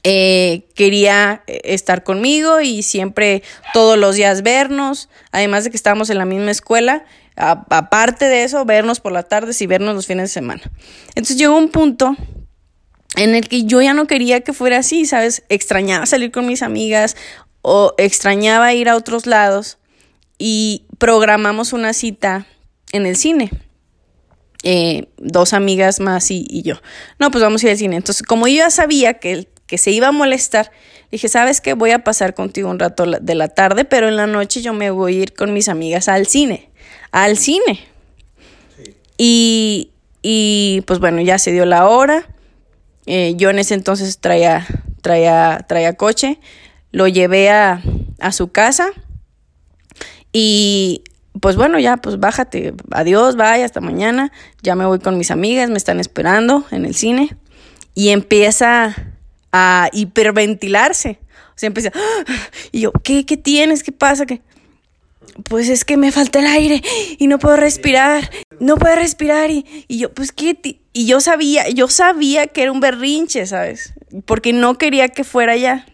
eh, 0.04 0.68
quería 0.76 1.42
eh, 1.48 1.60
estar 1.64 2.04
conmigo 2.04 2.60
y 2.60 2.84
siempre 2.84 3.42
todos 3.74 3.98
los 3.98 4.14
días 4.14 4.44
vernos, 4.44 5.08
además 5.32 5.64
de 5.64 5.70
que 5.70 5.76
estábamos 5.76 6.08
en 6.08 6.18
la 6.18 6.26
misma 6.26 6.52
escuela, 6.52 7.04
aparte 7.34 8.26
de 8.26 8.44
eso, 8.44 8.64
vernos 8.64 9.00
por 9.00 9.10
las 9.10 9.28
tardes 9.28 9.60
y 9.60 9.66
vernos 9.66 9.96
los 9.96 10.06
fines 10.06 10.26
de 10.26 10.28
semana. 10.28 10.62
Entonces 11.16 11.36
llegó 11.36 11.56
un 11.56 11.68
punto 11.68 12.14
en 13.16 13.34
el 13.34 13.48
que 13.48 13.64
yo 13.64 13.82
ya 13.82 13.92
no 13.92 14.06
quería 14.06 14.42
que 14.42 14.52
fuera 14.52 14.78
así, 14.78 15.06
¿sabes? 15.06 15.42
Extrañaba 15.48 16.06
salir 16.06 16.30
con 16.30 16.46
mis 16.46 16.62
amigas 16.62 17.16
o 17.62 17.92
extrañaba 17.98 18.72
ir 18.72 18.88
a 18.88 18.94
otros 18.94 19.26
lados 19.26 19.78
y 20.38 20.84
programamos 20.98 21.72
una 21.72 21.92
cita 21.92 22.46
en 22.92 23.06
el 23.06 23.16
cine. 23.16 23.50
Eh, 24.62 25.08
dos 25.16 25.54
amigas 25.54 26.00
más 26.00 26.30
y, 26.30 26.46
y 26.48 26.62
yo. 26.62 26.74
No, 27.18 27.30
pues 27.30 27.42
vamos 27.42 27.62
a 27.62 27.66
ir 27.66 27.72
al 27.72 27.78
cine. 27.78 27.96
Entonces, 27.96 28.22
como 28.22 28.46
yo 28.46 28.56
ya 28.56 28.70
sabía 28.70 29.14
que, 29.14 29.48
que 29.66 29.78
se 29.78 29.90
iba 29.90 30.08
a 30.08 30.12
molestar, 30.12 30.70
dije, 31.10 31.28
¿sabes 31.28 31.60
qué? 31.60 31.72
Voy 31.72 31.92
a 31.92 32.04
pasar 32.04 32.34
contigo 32.34 32.68
un 32.68 32.78
rato 32.78 33.06
de 33.06 33.34
la 33.34 33.48
tarde, 33.48 33.84
pero 33.84 34.08
en 34.08 34.16
la 34.16 34.26
noche 34.26 34.60
yo 34.60 34.72
me 34.74 34.90
voy 34.90 35.16
a 35.16 35.22
ir 35.22 35.34
con 35.34 35.52
mis 35.54 35.68
amigas 35.68 36.08
al 36.08 36.26
cine. 36.26 36.70
Al 37.10 37.38
cine. 37.38 37.80
Y, 39.16 39.90
y 40.22 40.82
pues 40.86 40.98
bueno, 40.98 41.22
ya 41.22 41.38
se 41.38 41.52
dio 41.52 41.64
la 41.64 41.88
hora. 41.88 42.28
Eh, 43.06 43.34
yo 43.36 43.50
en 43.50 43.58
ese 43.58 43.74
entonces 43.74 44.18
traía, 44.18 44.66
traía, 45.00 45.64
traía 45.68 45.94
coche. 45.94 46.38
Lo 46.92 47.08
llevé 47.08 47.50
a, 47.50 47.82
a 48.18 48.32
su 48.32 48.52
casa. 48.52 48.90
Y 50.32 51.02
pues 51.38 51.56
bueno, 51.56 51.78
ya, 51.78 51.96
pues 51.96 52.18
bájate, 52.18 52.74
adiós, 52.90 53.36
bye, 53.36 53.62
hasta 53.62 53.80
mañana, 53.80 54.32
ya 54.62 54.74
me 54.74 54.84
voy 54.86 54.98
con 54.98 55.16
mis 55.16 55.30
amigas, 55.30 55.70
me 55.70 55.76
están 55.76 56.00
esperando 56.00 56.64
en 56.70 56.84
el 56.84 56.94
cine 56.94 57.36
y 57.94 58.08
empieza 58.08 58.96
a 59.52 59.88
hiperventilarse. 59.92 61.18
O 61.50 61.58
sea, 61.60 61.68
empieza, 61.68 61.92
y 62.72 62.80
yo, 62.80 62.92
¿qué, 62.92 63.24
qué 63.24 63.36
tienes? 63.36 63.82
¿Qué 63.82 63.92
pasa? 63.92 64.26
¿Qué? 64.26 64.40
Pues 65.44 65.68
es 65.68 65.84
que 65.84 65.96
me 65.96 66.10
falta 66.10 66.40
el 66.40 66.46
aire 66.46 66.82
y 67.18 67.26
no 67.26 67.38
puedo 67.38 67.56
respirar, 67.56 68.30
no 68.58 68.76
puedo 68.76 68.96
respirar 68.96 69.50
y, 69.50 69.64
y 69.86 69.98
yo, 69.98 70.12
pues 70.12 70.32
qué, 70.32 70.58
y 70.92 71.06
yo 71.06 71.20
sabía, 71.20 71.68
yo 71.68 71.88
sabía 71.88 72.48
que 72.48 72.62
era 72.62 72.72
un 72.72 72.80
berrinche, 72.80 73.46
¿sabes? 73.46 73.94
Porque 74.26 74.52
no 74.52 74.76
quería 74.76 75.08
que 75.08 75.24
fuera 75.24 75.56
ya. 75.56 75.86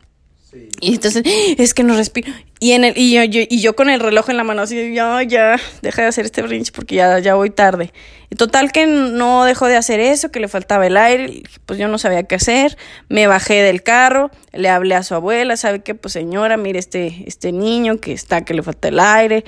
Y 0.81 0.95
entonces, 0.95 1.23
es 1.59 1.75
que 1.75 1.83
no 1.83 1.97
respiro. 1.97 2.33
Y, 2.59 2.73
en 2.73 2.85
el, 2.85 2.95
y, 2.97 3.13
yo, 3.13 3.23
y 3.49 3.61
yo 3.61 3.77
con 3.77 3.91
el 3.91 4.01
reloj 4.01 4.31
en 4.31 4.37
la 4.37 4.45
mano, 4.45 4.63
así, 4.63 4.95
ya, 4.95 5.23
ya, 5.23 5.57
deja 5.83 6.03
de 6.03 6.09
hacer 6.09 6.25
este 6.25 6.43
brinch 6.43 6.73
porque 6.73 6.95
ya, 6.97 7.19
ya 7.19 7.35
voy 7.35 7.51
tarde. 7.51 7.93
Total 8.37 8.73
que 8.73 8.87
no 8.87 9.45
dejó 9.45 9.67
de 9.67 9.77
hacer 9.77 10.01
eso, 10.01 10.31
que 10.31 10.41
le 10.41 10.49
faltaba 10.49 10.87
el 10.87 10.97
aire, 10.97 11.43
pues 11.65 11.79
yo 11.79 11.87
no 11.87 11.99
sabía 11.99 12.25
qué 12.25 12.35
hacer. 12.35 12.77
Me 13.09 13.27
bajé 13.27 13.63
del 13.63 13.83
carro, 13.83 14.31
le 14.53 14.69
hablé 14.69 14.95
a 14.95 15.03
su 15.03 15.15
abuela, 15.15 15.57
¿sabe 15.57 15.81
qué? 15.81 15.95
Pues 15.95 16.13
señora, 16.13 16.57
mire 16.57 16.79
este, 16.79 17.25
este 17.27 17.53
niño 17.53 18.01
que 18.01 18.13
está, 18.13 18.45
que 18.45 18.55
le 18.55 18.63
falta 18.63 18.89
el 18.89 18.99
aire. 18.99 19.45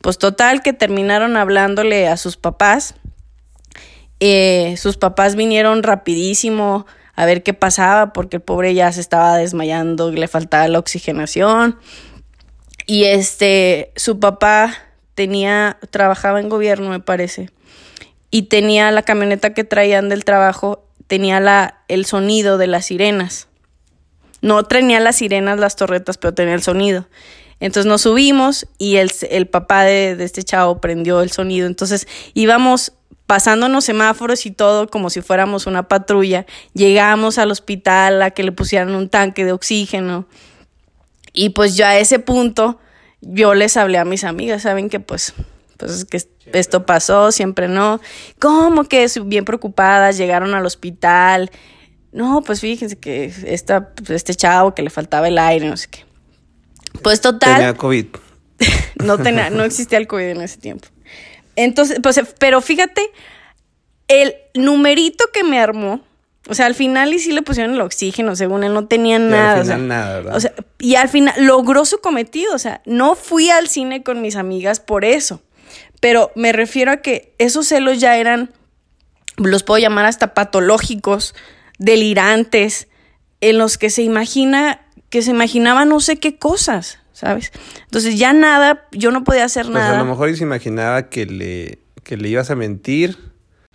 Pues 0.00 0.18
total 0.18 0.62
que 0.62 0.72
terminaron 0.72 1.36
hablándole 1.36 2.08
a 2.08 2.16
sus 2.16 2.36
papás. 2.36 2.94
Eh, 4.18 4.76
sus 4.78 4.96
papás 4.96 5.36
vinieron 5.36 5.82
rapidísimo 5.82 6.86
a 7.16 7.24
ver 7.24 7.42
qué 7.42 7.54
pasaba 7.54 8.12
porque 8.12 8.36
el 8.36 8.42
pobre 8.42 8.74
ya 8.74 8.92
se 8.92 9.00
estaba 9.00 9.36
desmayando 9.36 10.12
le 10.12 10.28
faltaba 10.28 10.68
la 10.68 10.78
oxigenación. 10.78 11.78
Y 12.86 13.04
este, 13.04 13.90
su 13.96 14.20
papá 14.20 14.74
tenía, 15.14 15.78
trabajaba 15.90 16.40
en 16.40 16.48
gobierno, 16.48 16.90
me 16.90 17.00
parece, 17.00 17.50
y 18.30 18.42
tenía 18.42 18.90
la 18.92 19.02
camioneta 19.02 19.54
que 19.54 19.64
traían 19.64 20.08
del 20.08 20.24
trabajo, 20.24 20.84
tenía 21.06 21.40
la, 21.40 21.80
el 21.88 22.04
sonido 22.04 22.58
de 22.58 22.66
las 22.66 22.86
sirenas. 22.86 23.48
No 24.42 24.62
tenía 24.64 25.00
las 25.00 25.16
sirenas, 25.16 25.58
las 25.58 25.74
torretas, 25.74 26.18
pero 26.18 26.34
tenía 26.34 26.54
el 26.54 26.62
sonido. 26.62 27.08
Entonces 27.58 27.88
nos 27.88 28.02
subimos 28.02 28.66
y 28.76 28.96
el, 28.96 29.10
el 29.30 29.46
papá 29.46 29.84
de, 29.84 30.14
de, 30.14 30.24
este 30.24 30.42
chavo 30.42 30.80
prendió 30.80 31.22
el 31.22 31.32
sonido. 31.32 31.66
Entonces 31.66 32.06
íbamos 32.34 32.92
pasándonos 33.26 33.84
semáforos 33.84 34.46
y 34.46 34.50
todo 34.50 34.88
como 34.88 35.10
si 35.10 35.20
fuéramos 35.20 35.66
una 35.66 35.88
patrulla. 35.88 36.46
Llegamos 36.74 37.38
al 37.38 37.50
hospital 37.50 38.22
a 38.22 38.30
que 38.30 38.42
le 38.42 38.52
pusieran 38.52 38.94
un 38.94 39.08
tanque 39.08 39.44
de 39.44 39.52
oxígeno. 39.52 40.26
Y 41.32 41.50
pues 41.50 41.76
yo 41.76 41.86
a 41.86 41.96
ese 41.96 42.18
punto 42.18 42.78
yo 43.20 43.54
les 43.54 43.76
hablé 43.76 43.98
a 43.98 44.04
mis 44.04 44.24
amigas, 44.24 44.62
saben 44.62 44.88
que 44.88 45.00
pues 45.00 45.34
pues 45.76 45.92
es 45.92 46.04
que 46.04 46.22
esto 46.58 46.86
pasó, 46.86 47.32
siempre 47.32 47.68
no. 47.68 48.00
¿Cómo 48.38 48.84
que 48.84 49.06
bien 49.24 49.44
preocupadas 49.44 50.16
llegaron 50.16 50.54
al 50.54 50.64
hospital? 50.64 51.50
No, 52.12 52.42
pues 52.42 52.60
fíjense 52.60 52.96
que 52.96 53.32
esta, 53.44 53.90
pues, 53.90 54.10
este 54.10 54.34
chavo 54.34 54.74
que 54.74 54.82
le 54.82 54.90
faltaba 54.90 55.28
el 55.28 55.38
aire, 55.38 55.68
no 55.68 55.76
sé 55.76 55.88
qué. 55.88 56.04
Pues 57.02 57.20
total. 57.20 57.56
Tenía 57.56 57.74
COVID. 57.74 58.06
no 59.04 59.18
tenía, 59.18 59.50
no 59.50 59.64
existía 59.64 59.98
el 59.98 60.06
COVID 60.06 60.24
en 60.24 60.40
ese 60.40 60.58
tiempo. 60.58 60.88
Entonces, 61.56 61.98
pues, 62.02 62.20
pero 62.38 62.60
fíjate, 62.60 63.02
el 64.08 64.34
numerito 64.54 65.24
que 65.32 65.42
me 65.42 65.58
armó, 65.58 66.00
o 66.48 66.54
sea, 66.54 66.66
al 66.66 66.74
final 66.74 67.12
y 67.12 67.18
sí 67.18 67.32
le 67.32 67.42
pusieron 67.42 67.74
el 67.74 67.80
oxígeno, 67.80 68.36
según 68.36 68.62
él 68.62 68.72
no 68.72 68.86
tenía 68.86 69.18
nada. 69.18 69.54
al 69.54 69.62
final 69.62 69.88
nada, 69.88 70.16
¿verdad? 70.16 70.36
O 70.36 70.40
sea, 70.40 70.52
y 70.78 70.94
al 70.94 71.08
final 71.08 71.34
logró 71.44 71.84
su 71.84 71.98
cometido, 71.98 72.54
o 72.54 72.58
sea, 72.58 72.82
no 72.84 73.16
fui 73.16 73.50
al 73.50 73.68
cine 73.68 74.02
con 74.02 74.20
mis 74.20 74.36
amigas 74.36 74.78
por 74.78 75.04
eso. 75.04 75.42
Pero 76.00 76.30
me 76.36 76.52
refiero 76.52 76.92
a 76.92 76.98
que 76.98 77.34
esos 77.38 77.66
celos 77.66 77.98
ya 77.98 78.16
eran, 78.16 78.50
los 79.38 79.62
puedo 79.62 79.78
llamar 79.78 80.06
hasta 80.06 80.34
patológicos, 80.34 81.34
delirantes, 81.78 82.88
en 83.40 83.58
los 83.58 83.78
que 83.78 83.90
se 83.90 84.02
imagina, 84.02 84.82
que 85.10 85.22
se 85.22 85.30
imaginaba 85.30 85.84
no 85.84 86.00
sé 86.00 86.18
qué 86.18 86.38
cosas. 86.38 86.98
¿Sabes? 87.16 87.50
Entonces 87.84 88.18
ya 88.18 88.34
nada, 88.34 88.86
yo 88.92 89.10
no 89.10 89.24
podía 89.24 89.44
hacer 89.44 89.64
pues 89.64 89.74
nada. 89.74 89.96
a 89.96 90.02
lo 90.02 90.10
mejor 90.10 90.36
se 90.36 90.42
imaginaba 90.42 91.08
que 91.08 91.24
le, 91.24 91.78
que 92.02 92.18
le 92.18 92.28
ibas 92.28 92.50
a 92.50 92.56
mentir. 92.56 93.16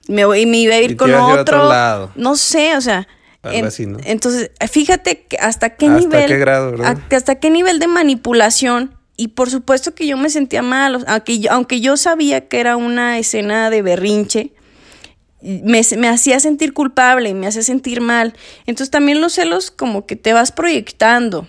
Me, 0.07 0.21
y 0.39 0.45
me 0.45 0.57
iba 0.57 0.75
a 0.75 0.79
ir 0.79 0.95
con 0.95 1.11
otro. 1.11 1.67
lado. 1.67 2.11
No 2.15 2.35
sé, 2.35 2.77
o 2.77 2.81
sea. 2.81 3.07
En, 3.43 3.65
así, 3.65 3.87
¿no? 3.87 3.97
Entonces, 4.03 4.51
fíjate 4.69 5.23
que 5.23 5.37
hasta 5.37 5.71
qué 5.71 5.87
¿Hasta 5.87 5.99
nivel. 5.99 6.27
Qué 6.27 6.37
grado, 6.37 6.71
¿verdad? 6.71 6.99
hasta 7.11 7.35
qué 7.35 7.49
nivel 7.49 7.79
de 7.79 7.87
manipulación. 7.87 8.95
Y 9.17 9.29
por 9.29 9.49
supuesto 9.49 9.95
que 9.95 10.05
yo 10.05 10.17
me 10.17 10.29
sentía 10.29 10.61
mal, 10.61 11.03
aunque 11.07 11.39
yo, 11.39 11.51
aunque 11.51 11.81
yo 11.81 11.97
sabía 11.97 12.47
que 12.47 12.59
era 12.59 12.77
una 12.77 13.17
escena 13.17 13.71
de 13.71 13.81
berrinche, 13.81 14.53
me, 15.41 15.81
me, 15.97 16.07
hacía 16.07 16.39
sentir 16.39 16.73
culpable 16.73 17.29
y 17.29 17.33
me 17.33 17.47
hacía 17.47 17.63
sentir 17.63 18.01
mal. 18.01 18.35
Entonces 18.67 18.91
también 18.91 19.19
los 19.19 19.33
celos 19.33 19.71
como 19.71 20.05
que 20.05 20.15
te 20.15 20.33
vas 20.33 20.51
proyectando. 20.51 21.47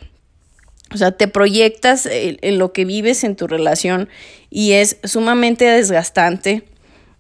O 0.94 0.96
sea, 0.96 1.12
te 1.12 1.28
proyectas 1.28 2.07
en, 2.07 2.59
lo 2.59 2.72
que 2.72 2.85
vives 2.85 3.24
en 3.24 3.37
tu 3.37 3.46
relación 3.46 4.09
y 4.50 4.72
es 4.72 4.98
sumamente 5.05 5.64
desgastante. 5.64 6.64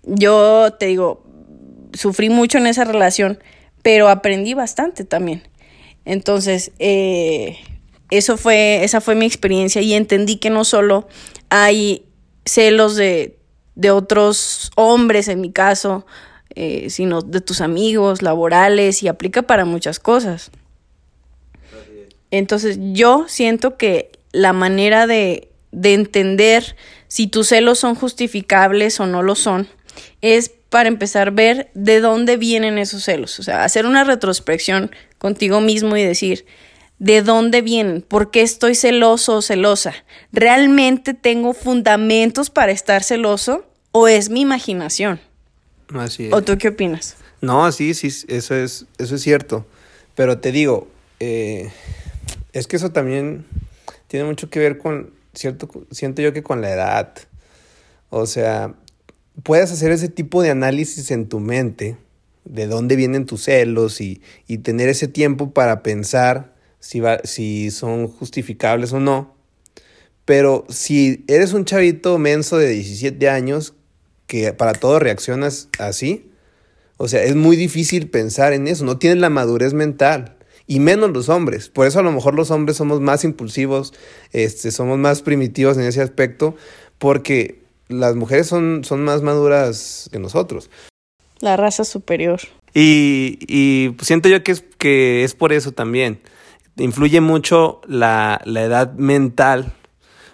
Yo 0.04 0.72
te 0.78 0.86
digo, 0.86 1.24
sufrí 1.92 2.28
mucho 2.28 2.58
en 2.58 2.66
esa 2.66 2.84
relación, 2.84 3.38
pero 3.82 4.08
aprendí 4.08 4.54
bastante 4.54 5.04
también. 5.04 5.42
Entonces, 6.04 6.72
eh, 6.78 7.58
eso 8.10 8.36
fue, 8.36 8.84
esa 8.84 9.00
fue 9.00 9.14
mi 9.14 9.26
experiencia 9.26 9.80
y 9.80 9.94
entendí 9.94 10.36
que 10.36 10.50
no 10.50 10.64
solo 10.64 11.08
hay 11.48 12.04
celos 12.44 12.96
de, 12.96 13.38
de 13.74 13.90
otros 13.90 14.70
hombres, 14.76 15.28
en 15.28 15.40
mi 15.40 15.52
caso, 15.52 16.04
eh, 16.54 16.90
sino 16.90 17.22
de 17.22 17.40
tus 17.40 17.60
amigos, 17.60 18.20
laborales, 18.20 19.02
y 19.02 19.08
aplica 19.08 19.42
para 19.42 19.64
muchas 19.64 19.98
cosas. 19.98 20.50
Entonces 22.32 22.78
yo 22.80 23.26
siento 23.28 23.76
que 23.76 24.10
la 24.32 24.52
manera 24.52 25.06
de, 25.06 25.50
de 25.70 25.94
entender 25.94 26.74
si 27.06 27.28
tus 27.28 27.48
celos 27.48 27.78
son 27.78 27.94
justificables 27.94 28.98
o 28.98 29.06
no 29.06 29.22
lo 29.22 29.36
son 29.36 29.68
es 30.22 30.50
para 30.70 30.88
empezar 30.88 31.28
a 31.28 31.32
ver 31.32 31.70
de 31.74 32.00
dónde 32.00 32.38
vienen 32.38 32.78
esos 32.78 33.04
celos. 33.04 33.38
O 33.38 33.42
sea, 33.42 33.62
hacer 33.62 33.84
una 33.84 34.02
retrospección 34.02 34.90
contigo 35.18 35.60
mismo 35.60 35.94
y 35.98 36.02
decir, 36.02 36.46
¿de 36.98 37.20
dónde 37.20 37.60
vienen? 37.60 38.00
¿Por 38.00 38.30
qué 38.30 38.40
estoy 38.40 38.74
celoso 38.74 39.36
o 39.36 39.42
celosa? 39.42 39.92
¿Realmente 40.32 41.12
tengo 41.12 41.52
fundamentos 41.52 42.48
para 42.48 42.72
estar 42.72 43.04
celoso 43.04 43.66
o 43.92 44.08
es 44.08 44.30
mi 44.30 44.40
imaginación? 44.40 45.20
Así 45.92 46.28
es. 46.28 46.32
¿O 46.32 46.40
tú 46.40 46.56
qué 46.56 46.68
opinas? 46.68 47.16
No, 47.42 47.70
sí, 47.72 47.92
sí, 47.92 48.08
eso 48.28 48.54
es, 48.54 48.86
eso 48.96 49.16
es 49.16 49.20
cierto. 49.20 49.66
Pero 50.14 50.38
te 50.38 50.50
digo, 50.50 50.88
eh, 51.20 51.70
es 52.52 52.66
que 52.66 52.76
eso 52.76 52.92
también 52.92 53.46
tiene 54.08 54.26
mucho 54.26 54.50
que 54.50 54.58
ver 54.58 54.78
con, 54.78 55.14
cierto, 55.34 55.68
siento 55.90 56.22
yo 56.22 56.32
que 56.32 56.42
con 56.42 56.60
la 56.60 56.70
edad. 56.70 57.14
O 58.10 58.26
sea, 58.26 58.74
puedes 59.42 59.72
hacer 59.72 59.90
ese 59.90 60.08
tipo 60.08 60.42
de 60.42 60.50
análisis 60.50 61.10
en 61.10 61.28
tu 61.28 61.40
mente, 61.40 61.96
de 62.44 62.66
dónde 62.66 62.96
vienen 62.96 63.26
tus 63.26 63.44
celos 63.44 64.00
y, 64.00 64.20
y 64.46 64.58
tener 64.58 64.88
ese 64.88 65.08
tiempo 65.08 65.52
para 65.52 65.82
pensar 65.82 66.54
si, 66.78 67.00
va, 67.00 67.20
si 67.24 67.70
son 67.70 68.08
justificables 68.08 68.92
o 68.92 69.00
no. 69.00 69.34
Pero 70.24 70.66
si 70.68 71.24
eres 71.28 71.52
un 71.52 71.64
chavito 71.64 72.18
menso 72.18 72.58
de 72.58 72.68
17 72.68 73.28
años 73.28 73.74
que 74.26 74.52
para 74.52 74.72
todo 74.72 74.98
reaccionas 74.98 75.68
así, 75.78 76.30
o 76.98 77.08
sea, 77.08 77.22
es 77.24 77.34
muy 77.34 77.56
difícil 77.56 78.10
pensar 78.10 78.52
en 78.52 78.68
eso, 78.68 78.84
no 78.84 78.98
tienes 78.98 79.18
la 79.18 79.30
madurez 79.30 79.72
mental 79.72 80.36
y 80.72 80.80
menos 80.80 81.10
los 81.10 81.28
hombres. 81.28 81.68
Por 81.68 81.86
eso 81.86 81.98
a 81.98 82.02
lo 82.02 82.12
mejor 82.12 82.34
los 82.34 82.50
hombres 82.50 82.78
somos 82.78 82.98
más 83.02 83.24
impulsivos, 83.24 83.92
este, 84.32 84.70
somos 84.70 84.98
más 84.98 85.20
primitivos 85.20 85.76
en 85.76 85.84
ese 85.84 86.00
aspecto, 86.00 86.56
porque 86.96 87.60
las 87.88 88.16
mujeres 88.16 88.46
son, 88.46 88.82
son 88.82 89.04
más 89.04 89.20
maduras 89.20 90.08
que 90.10 90.18
nosotros. 90.18 90.70
La 91.40 91.58
raza 91.58 91.84
superior. 91.84 92.40
Y, 92.72 93.38
y 93.48 93.94
siento 94.00 94.30
yo 94.30 94.42
que 94.42 94.52
es, 94.52 94.64
que 94.78 95.24
es 95.24 95.34
por 95.34 95.52
eso 95.52 95.72
también. 95.72 96.22
Influye 96.78 97.20
mucho 97.20 97.82
la, 97.86 98.40
la 98.46 98.62
edad 98.62 98.94
mental 98.94 99.74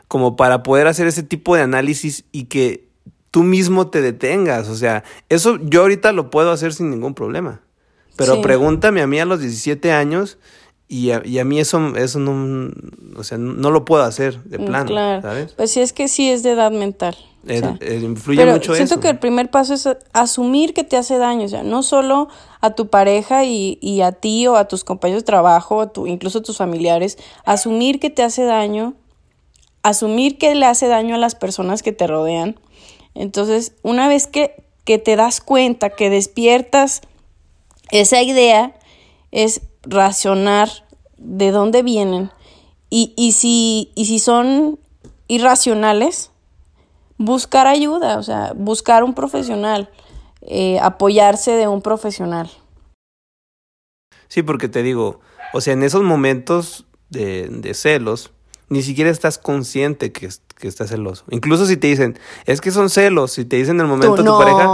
como 0.07 0.37
para 0.37 0.63
poder 0.63 0.87
hacer 0.87 1.09
ese 1.09 1.25
tipo 1.25 1.57
de 1.57 1.63
análisis 1.63 2.27
y 2.31 2.45
que 2.45 2.87
tú 3.33 3.43
mismo 3.43 3.89
te 3.89 4.03
detengas. 4.03 4.69
O 4.69 4.77
sea, 4.77 5.03
eso 5.31 5.59
yo 5.65 5.81
ahorita 5.81 6.13
lo 6.13 6.31
puedo 6.31 6.53
hacer 6.53 6.73
sin 6.73 6.91
ningún 6.91 7.15
problema. 7.15 7.61
Pero 8.19 8.35
sí. 8.35 8.41
pregúntame 8.43 9.01
a 9.01 9.07
mí 9.07 9.21
a 9.21 9.25
los 9.25 9.41
17 9.41 9.93
años 9.93 10.39
y 10.89 11.13
a, 11.13 11.23
y 11.25 11.39
a 11.39 11.45
mí 11.45 11.61
eso, 11.61 11.95
eso 11.97 12.19
no, 12.19 12.73
o 13.17 13.23
sea, 13.23 13.39
no 13.39 13.71
lo 13.71 13.85
puedo 13.85 14.03
hacer 14.03 14.43
de 14.43 14.59
plano, 14.59 14.87
claro. 14.87 15.23
¿sabes? 15.23 15.53
Pues 15.53 15.71
sí, 15.71 15.81
es 15.81 15.93
que 15.93 16.09
sí 16.09 16.29
es 16.31 16.43
de 16.43 16.53
edad 16.53 16.73
mental. 16.73 17.17
El, 17.47 17.65
o 17.65 17.77
sea, 17.77 17.79
el 17.81 18.03
influye 18.03 18.41
pero 18.41 18.55
mucho 18.55 18.75
siento 18.75 18.95
eso. 18.95 19.01
que 19.01 19.11
el 19.11 19.19
primer 19.19 19.51
paso 19.51 19.75
es 19.75 19.89
asumir 20.13 20.75
que 20.75 20.83
te 20.83 20.97
hace 20.97 21.19
daño, 21.19 21.45
o 21.45 21.49
sea, 21.49 21.63
no 21.63 21.85
solo 21.85 22.29
a 22.61 22.71
tu 22.71 22.89
pareja 22.89 23.45
y, 23.45 23.79
y 23.81 24.01
a 24.01 24.13
ti 24.13 24.49
o 24.49 24.57
a 24.57 24.67
tus 24.67 24.83
compañeros 24.83 25.23
de 25.23 25.27
trabajo, 25.27 25.81
a 25.81 25.93
tu, 25.93 26.09
incluso 26.09 26.41
a 26.41 26.43
tus 26.43 26.57
familiares, 26.57 27.19
asumir 27.45 28.01
que 28.01 28.11
te 28.11 28.25
hace 28.25 28.43
daño, 28.45 28.95
asumir 29.85 30.39
que 30.39 30.55
le 30.57 30.67
hace 30.67 30.89
daño 30.89 31.15
a 31.15 31.19
las 31.19 31.37
personas 31.37 31.85
que 31.85 31.93
te 31.93 32.09
rodean. 32.09 32.59
Entonces, 33.15 33.75
una 33.83 34.09
vez 34.09 34.27
que, 34.27 34.65
que 34.85 34.99
te 34.99 35.15
das 35.15 35.41
cuenta, 35.41 35.91
que 35.91 36.11
despiertas 36.11 37.03
esa 37.91 38.23
idea, 38.23 38.75
es 39.31 39.61
racionar 39.83 40.69
de 41.17 41.51
dónde 41.51 41.83
vienen 41.83 42.31
y, 42.91 43.13
y, 43.17 43.33
si, 43.33 43.93
y 43.95 44.07
si 44.07 44.19
son 44.19 44.79
irracionales, 45.27 46.31
buscar 47.19 47.67
ayuda, 47.67 48.19
o 48.19 48.23
sea, 48.23 48.53
buscar 48.57 49.05
un 49.05 49.15
profesional, 49.15 49.91
eh, 50.41 50.79
apoyarse 50.81 51.53
de 51.53 51.69
un 51.69 51.83
profesional. 51.83 52.51
Sí, 54.29 54.43
porque 54.43 54.69
te 54.69 54.83
digo, 54.83 55.21
o 55.53 55.61
sea, 55.61 55.75
en 55.75 55.83
esos 55.83 56.03
momentos 56.03 56.87
de, 57.11 57.49
de 57.49 57.75
celos, 57.75 58.31
ni 58.69 58.83
siquiera 58.83 59.11
estás 59.11 59.39
consciente 59.39 60.13
que, 60.13 60.29
que, 60.57 60.69
estás 60.69 60.91
celoso. 60.91 61.25
Incluso 61.31 61.67
si 61.67 61.77
te 61.77 61.87
dicen, 61.87 62.19
es 62.45 62.61
que 62.61 62.71
son 62.71 62.91
celos, 62.91 63.33
si 63.33 63.45
te 63.45 63.57
dicen 63.57 63.77
en 63.77 63.83
el 63.83 63.87
momento 63.87 64.23
tu 64.23 64.39
pareja, 64.39 64.67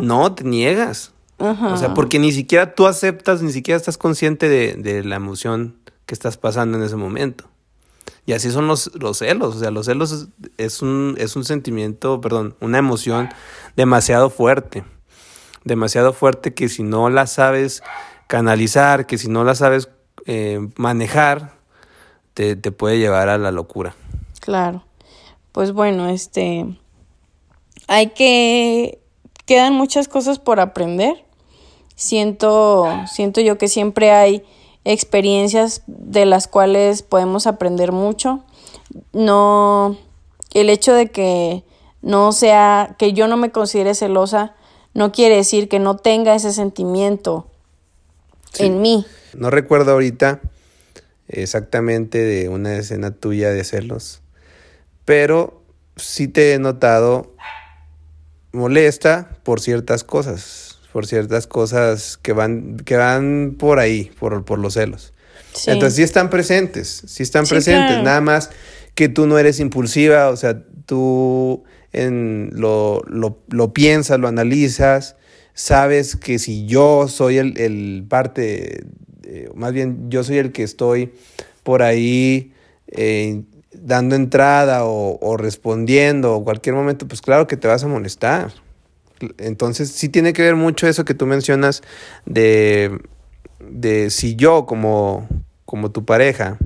no, 0.00 0.34
te 0.34 0.44
niegas. 0.44 1.12
O 1.42 1.76
sea, 1.76 1.92
porque 1.92 2.20
ni 2.20 2.30
siquiera 2.30 2.74
tú 2.74 2.86
aceptas, 2.86 3.42
ni 3.42 3.52
siquiera 3.52 3.76
estás 3.76 3.98
consciente 3.98 4.48
de, 4.48 4.74
de, 4.74 5.02
la 5.02 5.16
emoción 5.16 5.76
que 6.06 6.14
estás 6.14 6.36
pasando 6.36 6.78
en 6.78 6.84
ese 6.84 6.94
momento. 6.94 7.48
Y 8.26 8.32
así 8.32 8.50
son 8.52 8.68
los, 8.68 8.94
los 8.94 9.18
celos. 9.18 9.56
O 9.56 9.58
sea, 9.58 9.72
los 9.72 9.86
celos 9.86 10.28
es, 10.56 10.82
un, 10.82 11.16
es 11.18 11.34
un 11.34 11.44
sentimiento, 11.44 12.20
perdón, 12.20 12.54
una 12.60 12.78
emoción 12.78 13.28
demasiado 13.74 14.30
fuerte. 14.30 14.84
Demasiado 15.64 16.12
fuerte 16.12 16.54
que 16.54 16.68
si 16.68 16.84
no 16.84 17.10
la 17.10 17.26
sabes 17.26 17.82
canalizar, 18.28 19.06
que 19.06 19.18
si 19.18 19.28
no 19.28 19.42
la 19.42 19.56
sabes 19.56 19.88
eh, 20.26 20.60
manejar, 20.76 21.54
te, 22.34 22.54
te 22.54 22.70
puede 22.70 22.98
llevar 22.98 23.28
a 23.28 23.38
la 23.38 23.50
locura. 23.50 23.96
Claro. 24.40 24.84
Pues 25.52 25.72
bueno, 25.72 26.08
este. 26.08 26.66
Hay 27.88 28.08
que. 28.10 29.00
Quedan 29.44 29.74
muchas 29.74 30.08
cosas 30.08 30.38
por 30.38 30.60
aprender. 30.60 31.24
Siento, 32.02 32.88
siento 33.06 33.40
yo 33.40 33.58
que 33.58 33.68
siempre 33.68 34.10
hay 34.10 34.42
experiencias 34.84 35.82
de 35.86 36.26
las 36.26 36.48
cuales 36.48 37.04
podemos 37.04 37.46
aprender 37.46 37.92
mucho. 37.92 38.44
No, 39.12 39.96
el 40.52 40.68
hecho 40.68 40.94
de 40.94 41.12
que 41.12 41.62
no 42.00 42.32
sea, 42.32 42.96
que 42.98 43.12
yo 43.12 43.28
no 43.28 43.36
me 43.36 43.52
considere 43.52 43.94
celosa, 43.94 44.56
no 44.94 45.12
quiere 45.12 45.36
decir 45.36 45.68
que 45.68 45.78
no 45.78 45.96
tenga 45.96 46.34
ese 46.34 46.52
sentimiento 46.52 47.46
en 48.58 48.82
mí. 48.82 49.06
No 49.34 49.50
recuerdo 49.50 49.92
ahorita 49.92 50.40
exactamente 51.28 52.18
de 52.18 52.48
una 52.48 52.74
escena 52.74 53.12
tuya 53.12 53.50
de 53.50 53.62
celos, 53.62 54.22
pero 55.04 55.62
sí 55.94 56.26
te 56.26 56.54
he 56.54 56.58
notado 56.58 57.36
molesta 58.50 59.38
por 59.44 59.60
ciertas 59.60 60.02
cosas 60.02 60.71
por 60.92 61.06
ciertas 61.06 61.46
cosas 61.46 62.18
que 62.20 62.32
van, 62.32 62.76
que 62.76 62.96
van 62.96 63.56
por 63.58 63.78
ahí, 63.78 64.10
por, 64.18 64.44
por 64.44 64.58
los 64.58 64.74
celos. 64.74 65.12
Entonces 65.66 65.96
sí 65.96 66.02
están 66.02 66.30
presentes, 66.30 67.02
sí 67.06 67.22
están 67.22 67.46
presentes, 67.46 68.02
nada 68.02 68.20
más 68.20 68.50
que 68.94 69.08
tú 69.08 69.26
no 69.26 69.38
eres 69.38 69.60
impulsiva, 69.60 70.28
o 70.28 70.36
sea, 70.36 70.62
tú 70.86 71.64
en 71.92 72.50
lo, 72.54 73.02
lo, 73.06 73.38
lo 73.48 73.72
piensas, 73.72 74.18
lo 74.18 74.28
analizas, 74.28 75.16
sabes 75.54 76.16
que 76.16 76.38
si 76.38 76.66
yo 76.66 77.08
soy 77.08 77.38
el, 77.38 77.58
el 77.58 78.04
parte, 78.08 78.84
más 79.54 79.72
bien 79.72 80.10
yo 80.10 80.24
soy 80.24 80.38
el 80.38 80.52
que 80.52 80.62
estoy 80.62 81.12
por 81.62 81.82
ahí 81.82 82.52
eh, 82.88 83.42
dando 83.72 84.16
entrada 84.16 84.84
o, 84.84 85.18
o 85.20 85.36
respondiendo 85.36 86.34
o 86.34 86.44
cualquier 86.44 86.74
momento, 86.74 87.06
pues 87.06 87.20
claro 87.20 87.46
que 87.46 87.56
te 87.56 87.68
vas 87.68 87.84
a 87.84 87.88
molestar. 87.88 88.52
Entonces 89.38 89.90
sí 89.90 90.08
tiene 90.08 90.32
que 90.32 90.42
ver 90.42 90.56
mucho 90.56 90.86
eso 90.86 91.04
que 91.04 91.14
tú 91.14 91.26
mencionas 91.26 91.82
de, 92.26 92.98
de 93.60 94.10
si 94.10 94.36
yo 94.36 94.66
como, 94.66 95.28
como 95.64 95.90
tu 95.90 96.04
pareja 96.04 96.58